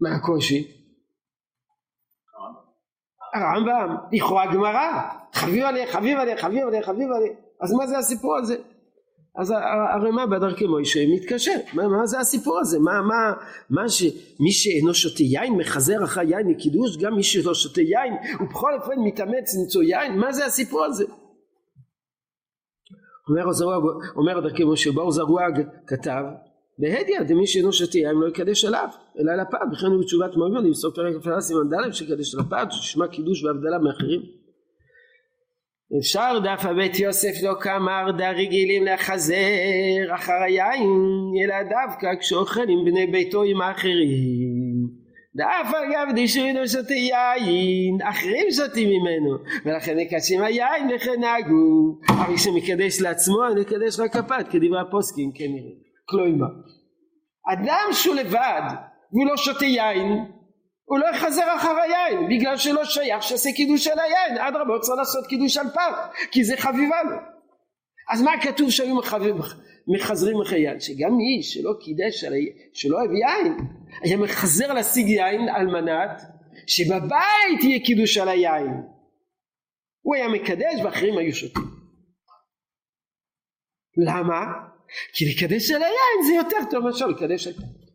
[0.00, 0.79] מה הקושי?
[3.34, 5.02] הרמב"ם, לכאורה גמרא,
[5.32, 8.56] חביב עליה, חביב עליה, חביב עליה, חביב עליה, אז מה זה הסיפור הזה?
[9.36, 9.50] אז
[9.94, 12.78] הרמ"א בדרכי מוישה מתקשר, מה, מה זה הסיפור הזה?
[12.78, 13.32] מה, מה,
[13.70, 18.74] מה שמי שאינו שותה יין מחזר אחרי יין לקידוש, גם מי שלא שותה יין ובכל
[18.74, 21.04] אופן מתאמץ למצוא יין, מה זה הסיפור הזה?
[23.28, 23.44] אומר
[24.16, 26.22] אומר דרכי משה בור זרועג כתב
[26.80, 28.88] בהדיא דמי שאינו שותה יין לא יקדש עליו?
[29.18, 32.66] אלא על הפת וכן הוא בתשובת מוימון למסור פרק הפעלה סימן ד' שקדש על הפת
[32.70, 34.20] ששמע קידוש והבדלה מאחרים.
[35.98, 38.06] אפשר דף הבית יוסף לא כמר
[38.36, 40.88] רגילים לחזר אחר היין
[41.44, 45.00] אלא דווקא כשאוכל עם בני ביתו עם האחרים.
[45.36, 51.98] דף אגב דישרינו שותה יין אחרים שותים ממנו ולכן מקדשים היין וכן נהגו.
[52.08, 56.46] אבל שמקדש לעצמו נקדש רק הפת כדברי הפוסקים כנראה כלומר
[57.52, 58.62] אדם שהוא לבד
[59.12, 60.40] והוא לא שותה יין
[60.90, 64.38] הוא לא יחזר אחר היין בגלל שלא שייך שיעשה קידוש על היין.
[64.38, 67.16] אדרבה הוא צריך לעשות קידוש על פת כי זה חביבה לו.
[68.12, 68.96] אז מה כתוב שהיו
[69.88, 70.80] מחזרים אחרי יין?
[70.80, 72.32] שגם מי שלא קידש על
[72.72, 73.56] שלא אוהב יין
[74.02, 76.22] היה מחזר להשיג יין על מנת
[76.66, 78.82] שבבית יהיה קידוש על היין.
[80.02, 81.62] הוא היה מקדש ואחרים היו שותים.
[83.96, 84.69] למה?
[85.12, 87.90] כי לקדש על היין זה יותר טוב מאשר לקדש על פת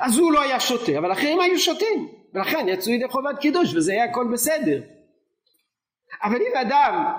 [0.00, 2.08] אז הוא לא היה שותה אבל אחרים היו שותים.
[2.34, 4.82] ולכן יצאו ידי חובת קידוש וזה היה הכל בסדר.
[6.22, 7.12] אבל אם אדם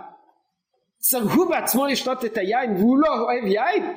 [1.35, 3.95] הוא בעצמו לשתות את היין והוא לא אוהב יין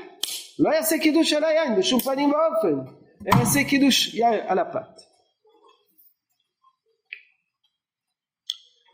[0.59, 2.91] לא יעשה קידוש על היין בשום פנים ואופן.
[3.27, 5.01] אלא יעשה קידוש יין על הפת.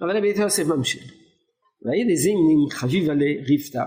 [0.01, 1.13] אבל רבי יוסף ממשיך.
[1.83, 3.85] והידי זימנים חביבה לריפתא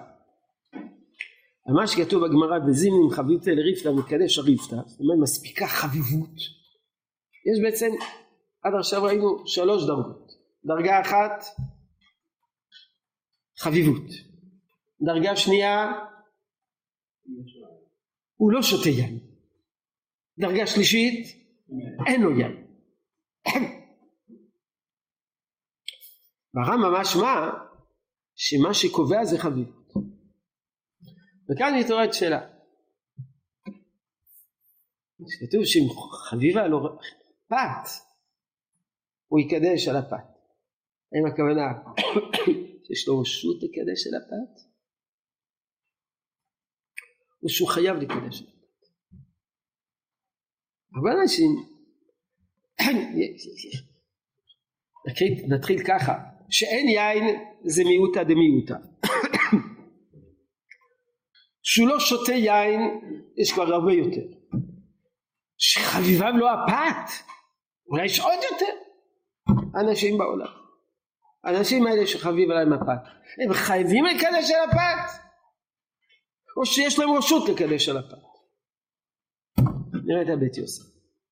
[1.73, 6.35] מה שכתוב בגמרא בזימנים חביבתא לריפתא מקדש הריפתא זאת אומרת מספיקה חביבות.
[7.49, 7.91] יש בעצם
[8.61, 10.31] עד עכשיו ראינו שלוש דרגות.
[10.65, 11.43] דרגה אחת
[13.57, 14.09] חביבות.
[15.01, 15.91] דרגה שנייה
[18.35, 19.19] הוא לא שותה יין.
[20.39, 21.27] דרגה שלישית
[22.07, 22.67] אין לו יין.
[26.53, 27.49] והרמב"ם משמע
[28.35, 29.78] שמה שקובע זה חביבות
[31.49, 32.39] וכאן מתעוררת שאלה.
[35.39, 35.89] כתוב שאם
[36.29, 36.79] חביבה לא
[37.47, 37.89] פת,
[39.27, 40.27] הוא יקדש על הפת.
[41.11, 41.91] האם הכוונה
[42.83, 44.69] שיש לו רשות לקדש על הפת?
[47.43, 48.59] או שהוא חייב לקדש על הפת?
[50.95, 51.51] הרבה אנשים
[55.47, 56.13] נתחיל ככה
[56.49, 57.23] שאין יין
[57.63, 58.75] זה מיעוטה דמיעוטה
[61.71, 62.79] שהוא לא שותה יין
[63.37, 64.21] יש כבר הרבה יותר.
[65.57, 67.11] שחביביו לא הפת
[67.87, 68.73] אולי יש עוד יותר.
[69.79, 70.51] אנשים בעולם.
[71.43, 73.01] האנשים האלה שחביב עליהם הפת
[73.43, 75.11] הם חייבים לקדש על הפת.
[76.57, 78.29] או שיש להם רשות לקדש על הפת.
[80.05, 80.83] נראה את הבית יוסף.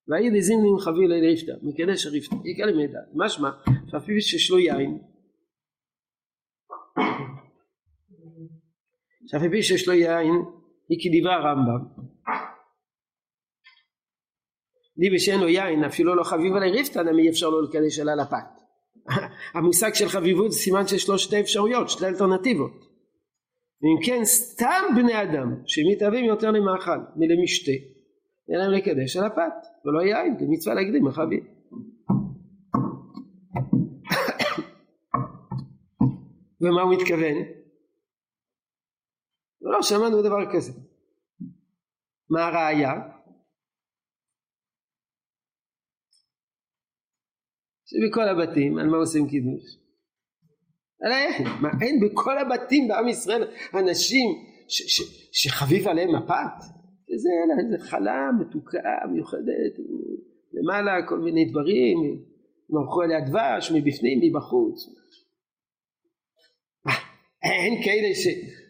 [0.08, 3.50] והעיר דזימנים חביב לידי רפתא מקדש הרפתא יקרא למידע משמע
[3.92, 5.00] שאפילו שיש לו יין
[9.28, 10.34] שאף על פי שיש לו יין
[10.90, 12.08] היא כדברי הרמב"ם.
[14.98, 18.16] דיבי שאין לו יין אפילו לא חביב עלי ריפתא נמי אי אפשר לו לקדש עליה
[18.16, 18.62] לפת.
[19.56, 22.88] המושג של חביבות זה סימן שיש לו שתי אפשרויות שתי אלטרנטיבות.
[23.82, 27.72] ואם כן סתם בני אדם שמתאבים יותר למאכל מלמשתה
[28.50, 29.54] אין להם לקדש על הפת
[29.86, 31.44] ולא יין זה מצווה להקדים החביב.
[36.62, 37.67] ומה הוא מתכוון?
[39.72, 40.72] לא שמענו דבר כזה.
[42.30, 42.94] מה הראיה?
[47.86, 49.64] שבכל הבתים, על מה עושים קידוש?
[51.02, 51.48] על היין.
[51.62, 53.44] מה אין בכל הבתים בעם ישראל
[53.74, 54.30] אנשים
[54.68, 55.02] ש, ש,
[55.32, 56.64] שחביב עליהם הפת?
[57.16, 57.30] זה,
[57.72, 58.80] זה חלה מתוקה
[59.14, 59.74] מיוחדת
[60.54, 61.98] למעלה כל מיני דברים
[62.70, 64.98] מרחו עליה דבש מבפנים מבחוץ
[67.44, 68.28] אין כאלה ש...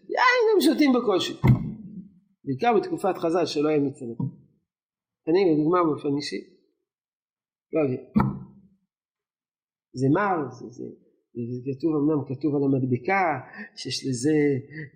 [0.10, 1.34] יין הם שותים בקושי.
[2.46, 4.16] בעיקר בתקופת חז"ל שלא היה מצווה.
[5.28, 6.42] אני לדוגמה באופן אישי
[7.74, 7.98] לא אביא.
[9.94, 10.84] זה מר, זה, זה,
[11.34, 13.40] זה כתוב אמנם כתוב על המדבקה
[13.76, 14.38] שיש לזה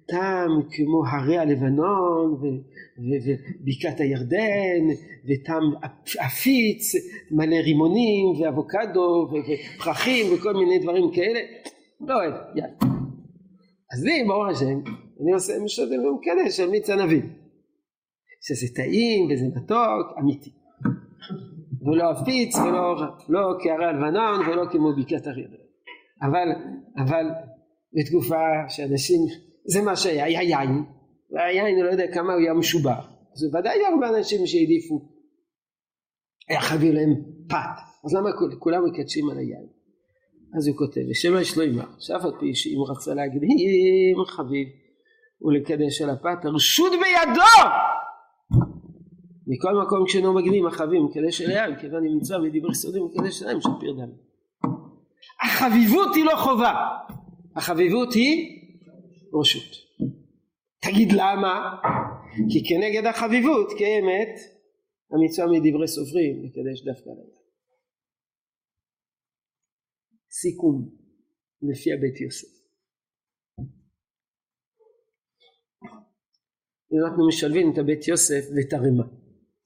[0.08, 4.84] טעם כמו הרי הלבנון ובקעת הירדן
[5.26, 5.64] וטעם
[6.20, 6.96] עפיץ
[7.32, 11.40] מלא רימונים ואבוקדו ופרחים וכל מיני דברים כאלה
[12.02, 12.91] לא אוהב יין
[13.94, 14.80] אז לי ברוך השם
[15.22, 17.34] אני עושה משתדל ומקדש של מיץ ענבים.
[18.42, 20.52] שזה טעים וזה מתוק אמיתי.
[21.86, 22.96] ולא עפיץ ולא
[23.30, 25.48] לא כהרי הלבנון ולא כמו בקעת אריה
[26.22, 26.48] אבל
[26.98, 27.26] אבל
[27.94, 29.22] בתקופה שאנשים
[29.66, 30.84] זה מה שהיה היה יין.
[31.32, 35.10] והיין אני לא יודע כמה הוא היה משובח אז בוודאי היו הרבה אנשים שהעדיפו
[36.50, 37.14] היה חייבים להם
[37.50, 37.78] פת.
[38.06, 38.30] אז למה
[38.60, 39.68] כולם מקדשים על היין
[40.58, 44.68] אז הוא כותב ושמא יש לו אימה שאף על פי שאם רצה להקדים חביב
[45.42, 47.70] ולקדש על הפת הרשות בידו!
[49.48, 53.70] מכל מקום כשאינו מקדים החביב מקדש היין כיוון אם נמצא בדברי סודים מקדש עליהם של
[53.80, 54.12] פיר דם
[55.42, 56.74] החביבות היא לא חובה
[57.56, 58.62] החביבות היא
[59.34, 59.76] רשות.
[60.82, 61.76] תגיד למה?
[62.50, 64.36] כי כנגד החביבות קיימת
[65.12, 67.41] המצווה מדברי סופרים לקדש דווקא ליין
[70.42, 70.90] סיכום
[71.62, 72.62] לפי הבית יוסף.
[77.06, 79.04] אנחנו משלבים את הבית יוסף ואת הרימה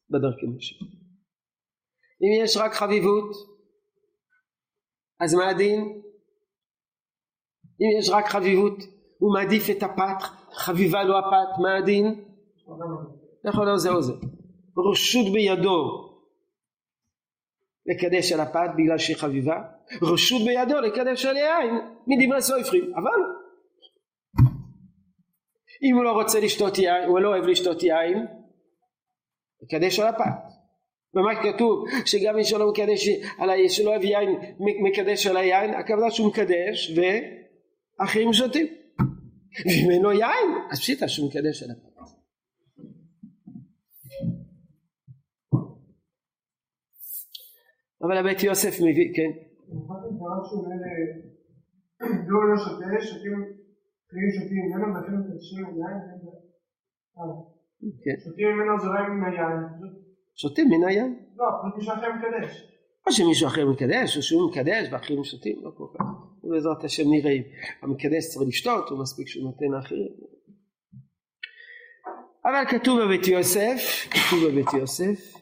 [0.09, 0.75] בדרכי משה.
[2.21, 3.31] אם יש רק חביבות
[5.19, 5.79] אז מה הדין?
[7.81, 8.77] אם יש רק חביבות
[9.19, 10.19] הוא מעדיף את הפת
[10.53, 12.05] חביבה לו הפת מה הדין?
[13.49, 14.13] יכול לא זה או זה
[14.91, 16.04] רשות בידו
[17.85, 19.61] לקדש על הפת בגלל שהיא חביבה,
[20.01, 21.75] רשות בידו לקדש על יין
[22.07, 23.21] מדברי סופרים, אבל
[25.83, 28.25] אם הוא לא רוצה לשתות יין, הוא לא אוהב לשתות יין,
[29.63, 30.55] לקדש על הפת.
[31.15, 34.29] ומה כתוב שגם מי שלא מקדש על היין, שלא אוהב יין
[34.59, 36.97] מקדש על היין, הכוונה שהוא מקדש
[37.99, 38.67] ואחרים שותים.
[39.65, 41.94] ואם אין לו יין, אז פשיטה שהוא מקדש על הפת.
[48.03, 49.31] אבל הבית יוסף מביא, כן.
[52.27, 53.55] לא שותה, שותים,
[58.47, 59.59] ממנו, יין, ממנו מן היין.
[60.35, 61.19] שותים מן היין.
[61.35, 62.71] לא, פשוט מישהו אחר מקדש.
[63.07, 66.05] או שמישהו אחר מקדש, או שהוא מקדש ואחרים שותים, לא כל כך.
[66.43, 67.43] ובעזרת השם נראה אם
[67.81, 70.09] המקדש צריך לשתות, או מספיק שהוא נותן לאחרים.
[72.45, 75.33] אבל כתוב בבית יוסף, כתוב בבית יוסף,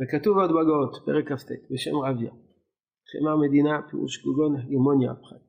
[0.00, 2.32] וכתוב עוד בגאות, פרק כ"ט, בשם רביה,
[3.10, 5.46] חמר מדינה פירוש כגון הגמוניה הפחת.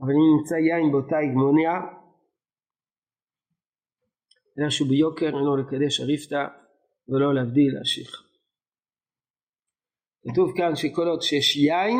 [0.00, 1.74] אבל אם נמצא יין באותה הגמוניה,
[4.58, 6.46] אלא שהוא ביוקר אינו לקדש אריפתא
[7.08, 8.22] ולא להבדיל להשיך.
[10.24, 11.98] כתוב כאן שכל עוד שיש יין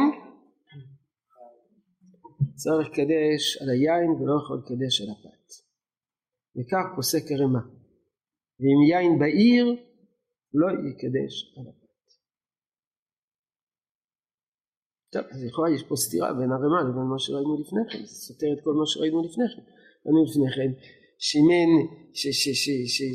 [2.55, 5.49] צריך לקדש על היין ולא יכול לקדש על הפת.
[6.57, 7.61] וכך פוסק הרמ"א.
[8.61, 9.88] ואם יין בעיר
[10.55, 11.89] לא יקדש על הפת.
[15.13, 18.47] טוב, אז לכאורה יש פה סתירה בין הרמ"א לבין מה שראינו לפני כן, זה סותר
[18.53, 19.63] את כל מה שראינו לפני כן.
[20.07, 20.73] ראינו לפני כן אין,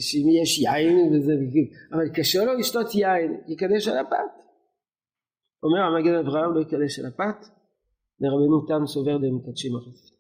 [0.08, 1.34] שאם יש יין וזה,
[1.94, 4.34] אבל קשה לו לשתות יין, יקדש על הפת.
[5.64, 7.40] אומר המגן אברהם לא יקדש על הפת,
[8.20, 10.14] לרבנו תם סובר די מקדשים החפת.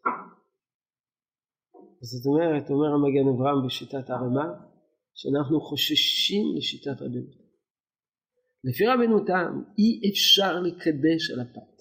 [2.01, 4.72] זאת אומרת, אומר המגן אברהם בשיטת הרמ"א,
[5.15, 7.43] שאנחנו חוששים לשיטת רבנו תם.
[8.63, 11.73] לפי רבנו תם אי אפשר לקדש על הפת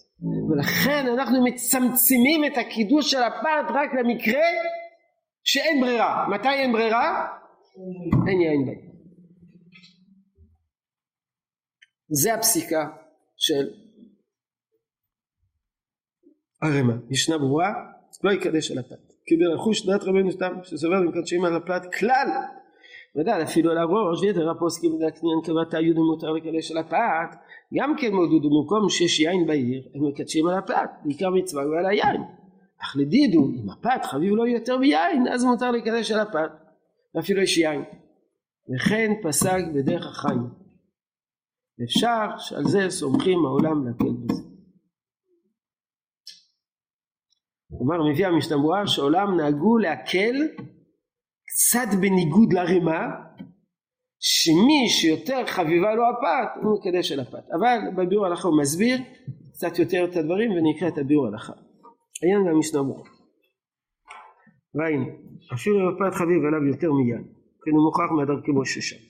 [0.50, 4.48] ולכן אנחנו מצמצמים את הקידוש של הפת רק למקרה
[5.44, 6.28] שאין ברירה.
[6.28, 7.26] מתי אין ברירה?
[8.28, 8.92] אין יין בעיר.
[12.08, 12.90] זה הפסיקה
[13.36, 13.70] של
[16.62, 16.94] הרמ"א.
[17.10, 17.72] משנה ברורה,
[18.24, 19.12] לא יקדש על הפת.
[19.26, 22.28] כדי לחוש דעת רבנו תם שסובר ומקדשים על הפת כלל
[23.16, 27.36] ודאי אפילו על הראש ויתר הפוסקים לקניין כבת היהודי מותר לקדש על הפת
[27.74, 31.86] גם כן מודדו במקום שיש יין בעיר הם מקדשים על הפת בעיקר מצווה הוא על
[31.86, 32.22] היין.
[32.82, 36.50] אך לדידו אם הפת חביב לו יותר מיין אז מותר לקדש על הפת
[37.14, 37.84] ואפילו יש יין.
[38.70, 40.62] וכן פסק בדרך החיים.
[41.84, 44.42] אפשר שעל זה סומכים העולם להקל בזה.
[47.78, 50.34] כלומר מביא ברורה שעולם נהגו להקל
[51.52, 53.02] קצת בניגוד לרמה
[54.18, 57.44] שמי שיותר חביבה לו הפת הוא מקדש על הפת.
[57.58, 58.98] אבל בביאור הלכה הוא מסביר
[59.52, 61.52] קצת יותר את הדברים ונקרא את הביאור הלכה.
[62.22, 63.10] העניין והמשנה ברורה
[64.80, 65.06] ראינו
[65.54, 67.24] אפילו אם הפת חביב עליו יותר מיין
[67.64, 69.02] כן הוא מוכרח מהדר כמו ששם.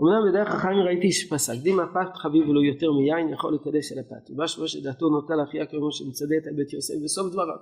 [0.00, 4.30] אמנם בדרך החיים ראיתי שפסק דין הפת חביב ולא יותר מיין יכול לקדש על הפת.
[4.30, 7.60] ובשבוע שדעתו נוטה להכריע כמו שמצדד על בית יוסף בסוף דבריו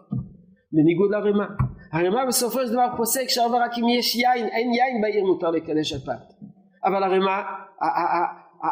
[0.73, 1.47] בניגוד לרמה.
[1.93, 5.93] הרמה בסופו של דבר פוסק שהרבה רק אם יש יין, אין יין בעיר מותר לקדש
[5.93, 6.35] הפת.
[6.85, 7.43] אבל הרמה,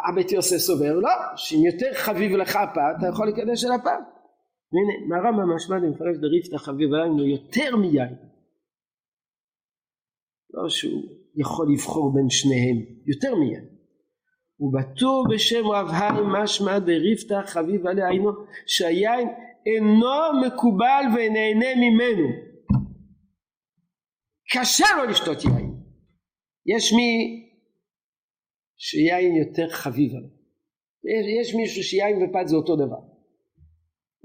[0.08, 4.04] הבית יוסף סובר לא שאם יותר חביב לך הפת אתה יכול לקדש על הפת.
[4.72, 8.14] והנה מהרמב"ם משמע למפרש דריפתא חביב עלינו יותר מיין.
[10.54, 11.02] לא שהוא
[11.36, 13.64] יכול לבחור בין שניהם יותר מיין.
[14.60, 18.30] ובטור בשם רב האי משמע דריפתא חביב עליה היינו
[18.66, 19.28] שהיין
[19.66, 22.47] אינו מקובל ונהנה ממנו
[24.50, 25.74] קשה לו לשתות יין.
[26.66, 27.42] יש מי
[28.76, 30.28] שיין יותר חביב עליו.
[31.40, 33.00] יש מישהו שיין ופת זה אותו דבר.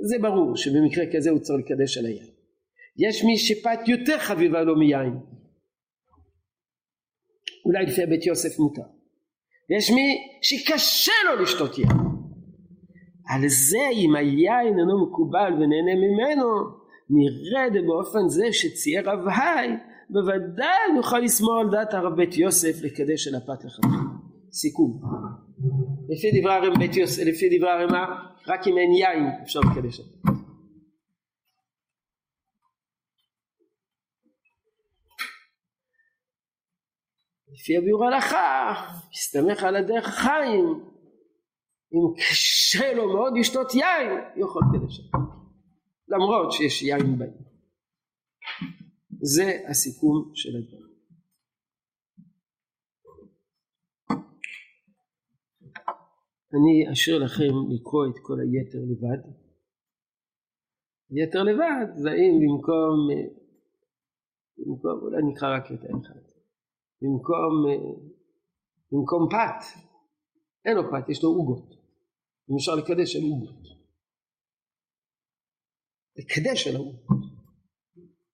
[0.10, 2.34] זה ברור שבמקרה כזה הוא צריך לקדש על היין.
[2.98, 5.14] יש מי שפת יותר חביבה לו מיין.
[7.66, 8.88] אולי לפי בית יוסף מותר.
[9.78, 12.14] יש מי שקשה לו לשתות יין.
[13.30, 16.48] על זה אם היין אינו מקובל ונהנה ממנו
[17.10, 19.70] נרד באופן זה שצייר רב היי
[20.10, 23.92] בוודאי נוכל לשמור על דעת הרב בית יוסף לקדש על הפת לחתום
[24.52, 25.02] סיכום.
[26.10, 28.06] לפי דברי הרב בית יוסף לפי דברי הרמ"א
[28.48, 30.44] רק אם אין יין אפשר לקדש על הפת.
[37.54, 38.74] לפי הביאור הלכה,
[39.12, 40.66] מסתמך על הדרך חיים,
[41.94, 45.00] אם קשה לו מאוד לשתות יין, יכול לקדש
[46.08, 47.53] למרות שיש יין בהם.
[49.32, 50.94] זה הסיכום של הדברים.
[56.54, 59.22] אני אשאיר לכם לקרוא את כל היתר לבד.
[61.12, 62.96] יתר לבד זה אם במקום,
[64.58, 66.24] במקום אולי נקרא רק את האחד.
[67.02, 67.54] במקום,
[68.92, 69.60] במקום פת,
[70.66, 71.70] אין לו פת, יש לו עוגות.
[72.50, 73.64] אם אפשר לקדש על עוגות.
[76.18, 77.43] לקדש על העוגות.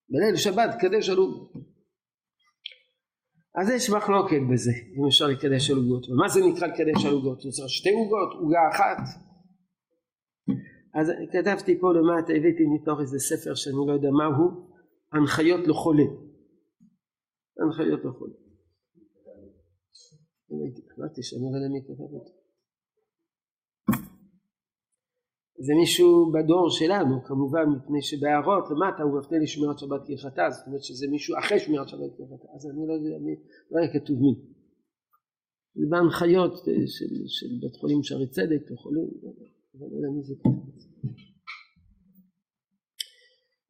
[0.09, 1.53] בליל שבת קדש על עוגות.
[3.55, 6.09] אז יש מחלוקת בזה, אם אפשר לקדש על עוגות.
[6.09, 7.43] ומה זה נקרא לקדש על עוגות?
[7.43, 8.97] הוא צריך שתי עוגות, עוגה אחת.
[10.95, 14.69] אז כתבתי פה למטה, הבאתי מתוך איזה ספר שאני לא יודע מהו,
[15.13, 16.07] הנחיות לחולה.
[17.59, 18.33] הנחיות לחולה.
[20.91, 22.38] החלטתי שאני לא יודע מי כתב אותו.
[25.65, 30.83] זה מישהו בדור שלנו כמובן מפני שבהערות למטה הוא מפנה לשמירת שבת כהלכתה זאת אומרת
[30.83, 33.35] שזה מישהו אחרי שמירת שבת כהלכתה אז אני לא יודע מי,
[33.71, 34.33] לא היה כתוב מי.
[35.75, 36.53] זה בהנחיות
[36.95, 39.07] של, של בית חולים שערי צדק לחולים
[39.73, 40.69] אבל לא יודע מי זה כתב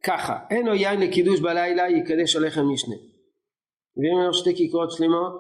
[0.04, 2.96] ככה אין לו יין לקידוש בלילה יקדש עליכם משנה.
[3.98, 5.38] ואם אין לו שתי כיכרות שלמות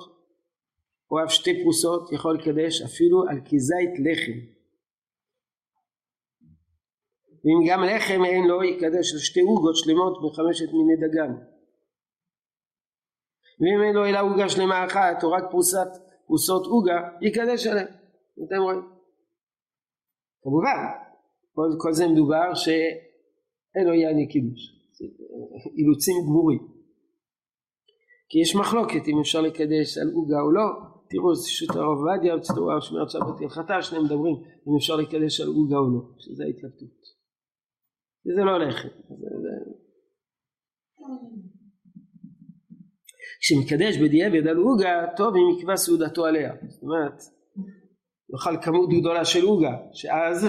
[1.11, 4.58] או אף שתי פרוסות יכול לקדש אפילו על כזית לחם
[7.43, 11.33] ואם גם לחם אין לו יקדש על שתי עוגות שלמות בחמשת מיני דגן.
[13.59, 15.91] ואם אין לו אלא עוגה שלמה אחת או רק פרוסת
[16.27, 17.85] פרוסות עוגה יקדש עליה.
[18.47, 18.81] אתם רואים?
[20.43, 20.77] כמובן
[21.53, 24.61] כל, כל זה מדובר שאין לו יעני קידוש.
[25.77, 26.67] אילוצים גמורים.
[28.29, 30.67] כי יש מחלוקת אם אפשר לקדש על עוגה או לא.
[31.09, 34.35] תראו שו"ת הרב עובדיה ותראו שמירת שבת כהלכתה שניהם מדברים
[34.67, 37.18] אם אפשר לקדש על עוגה או לא שזה ההתלבטות
[38.25, 38.87] וזה לא לחם
[43.39, 47.21] כשמקדש בדיעבד על עוגה טוב אם יקבע סעודתו עליה זאת אומרת
[48.33, 50.45] יאכל כמות גדולה של עוגה שאז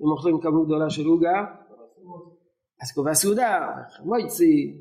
[0.00, 1.44] אם אוכלים כמות גדולה של עוגה
[2.82, 3.68] אז קובע סעודה
[4.04, 4.80] מויצי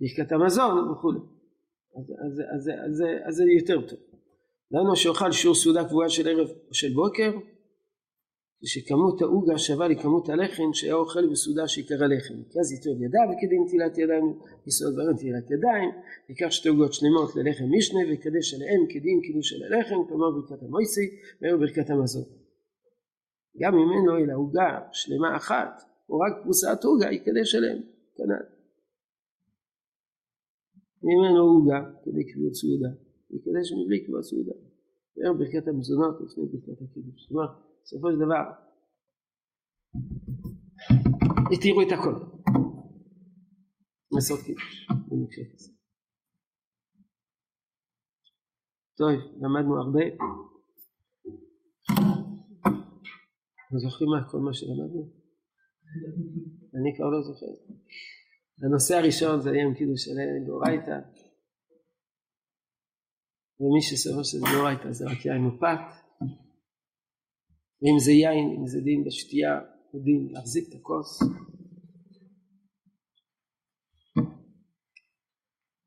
[0.00, 1.18] ברכת המזון וכולי
[2.88, 3.98] אז, זה יותר טוב.
[4.70, 7.30] למה שאוכל שיעור סעודה קבועה של ערב או של בוקר?
[8.64, 12.34] זה שכמות העוגה שווה לכמות הלחם שהיה אוכל בסעודה שעיקרה לחם.
[12.50, 15.90] כי אז ייטול ידיו וכדי נטילת ידיים יסוד ברם נטילת ידיים,
[16.28, 21.06] ייקח שתי עוגות שלמות ללחם משנה ויקדש עליהם כדין קידוש של הלחם, כלומר ברכת המויסי
[21.42, 22.24] וערב ברכת המזון.
[23.60, 27.78] גם אם אין לו אלא עוגה שלמה אחת, או רק פרוסת עוגה, יקדש עליהם,
[28.16, 28.44] כנ"ל.
[31.02, 32.90] ממנו עוגה כדי קביעות סעודה,
[33.30, 34.56] ויקדש מבלי קביעות סעודה.
[35.16, 37.26] וערב ברכת המזונות לפני ברכת הקידוש.
[37.28, 37.46] כלומר,
[37.84, 38.44] בסופו של דבר,
[41.52, 42.14] התירו את הכל.
[44.12, 45.72] לעשות קידוש, במקרה כזה.
[48.96, 49.08] טוב,
[49.42, 50.04] למדנו הרבה.
[53.78, 55.10] זוכרים מה כל מה שלמדנו?
[56.74, 57.52] אני כבר לא זוכר.
[58.62, 60.10] הנושא הראשון זה יום קידוש של
[60.46, 60.98] דאורייתא
[63.60, 66.03] ומי שסובר שזה דאורייתא זה רק יין מופת
[67.84, 69.60] ואם זה יין, אם זה דין בשתייה,
[69.90, 71.22] הוא דין להחזיק את הכוס.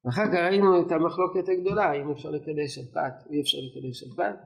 [0.05, 4.39] ואחר כך ראינו את המחלוקת הגדולה, אם אפשר לקדש שבת או אי אפשר לקדש שבת.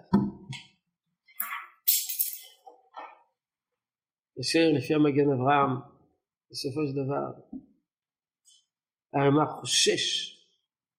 [4.41, 5.72] אשר לפי המגן אברהם,
[6.52, 7.28] בסופו של דבר,
[9.14, 10.38] הרמ"ח חושש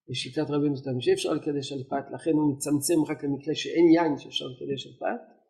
[0.08, 4.18] לשיטת רבינו תם שאי אפשר לקדש על פת, לכן הוא מצמצם רק למקרה שאין יין
[4.18, 5.41] שאפשר לקדש על פת,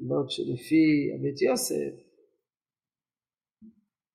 [0.00, 1.92] בעוד שלפי הבית יוסף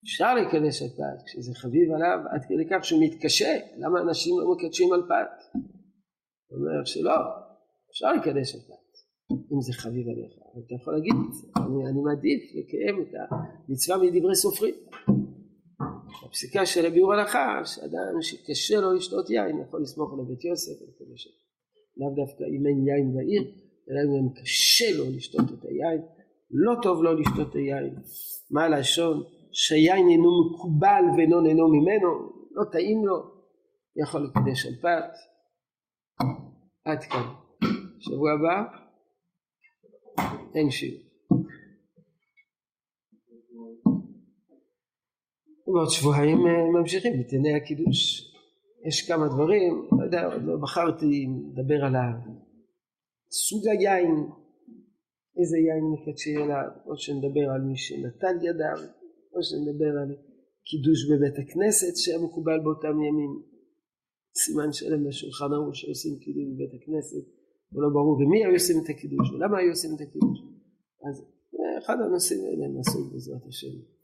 [0.04, 3.52] אפשר לקדש על פת כשזה חביב עליו עד כדי כך שהוא מתקשה.
[3.78, 5.60] למה אנשים לא מקדשים על פת?
[6.48, 7.16] הוא אומר שלא
[7.92, 8.86] אפשר לקדש על פת
[9.32, 10.34] אם זה חביב עליך.
[10.66, 11.14] אתה יכול להגיד
[11.58, 13.12] אני, אני מעדיף לקיים את
[13.70, 14.76] המצווה מדברי סופרים.
[16.26, 20.78] הפסיקה של הביאור הלכה שאדם שקשה לו לשתות יין יכול לסמוך על הבית יוסף
[21.98, 26.02] לאו דווקא אם אין יין בעיר אלא אם קשה לו לשתות את היין
[26.52, 27.96] לא טוב לו לשתות את היין.
[28.52, 29.24] מה הלשון?
[29.52, 33.36] שהיין אינו מקובל ואינו נהנו ממנו לא טעים לו.
[34.04, 35.12] יכול לקדש על פת.
[36.86, 37.34] עד כאן.
[38.00, 38.64] שבוע הבא.
[40.56, 41.02] אין שיר.
[45.68, 47.14] ובעוד שבועיים אה, ממשיכים.
[47.14, 48.32] בדיני הקידוש.
[48.88, 51.96] יש כמה דברים, לא יודע, עוד לא בחרתי לדבר על
[53.32, 54.16] סוג היין,
[55.40, 58.80] איזה יין מקדשים אליו, או שנדבר על מי שנטל ידיו,
[59.34, 60.10] או שנדבר על
[60.70, 63.34] קידוש בבית הכנסת שהיה מקובל באותם ימים,
[64.42, 67.26] סימן שלם בשולחן ערוך שעושים קידוש בבית הכנסת,
[67.74, 70.40] ולא ברור ומי היו עושים את הקידוש ולמה היו עושים את הקידוש,
[71.08, 71.16] אז
[71.80, 73.95] אחד הנושאים האלה נעשו בעזרת השם.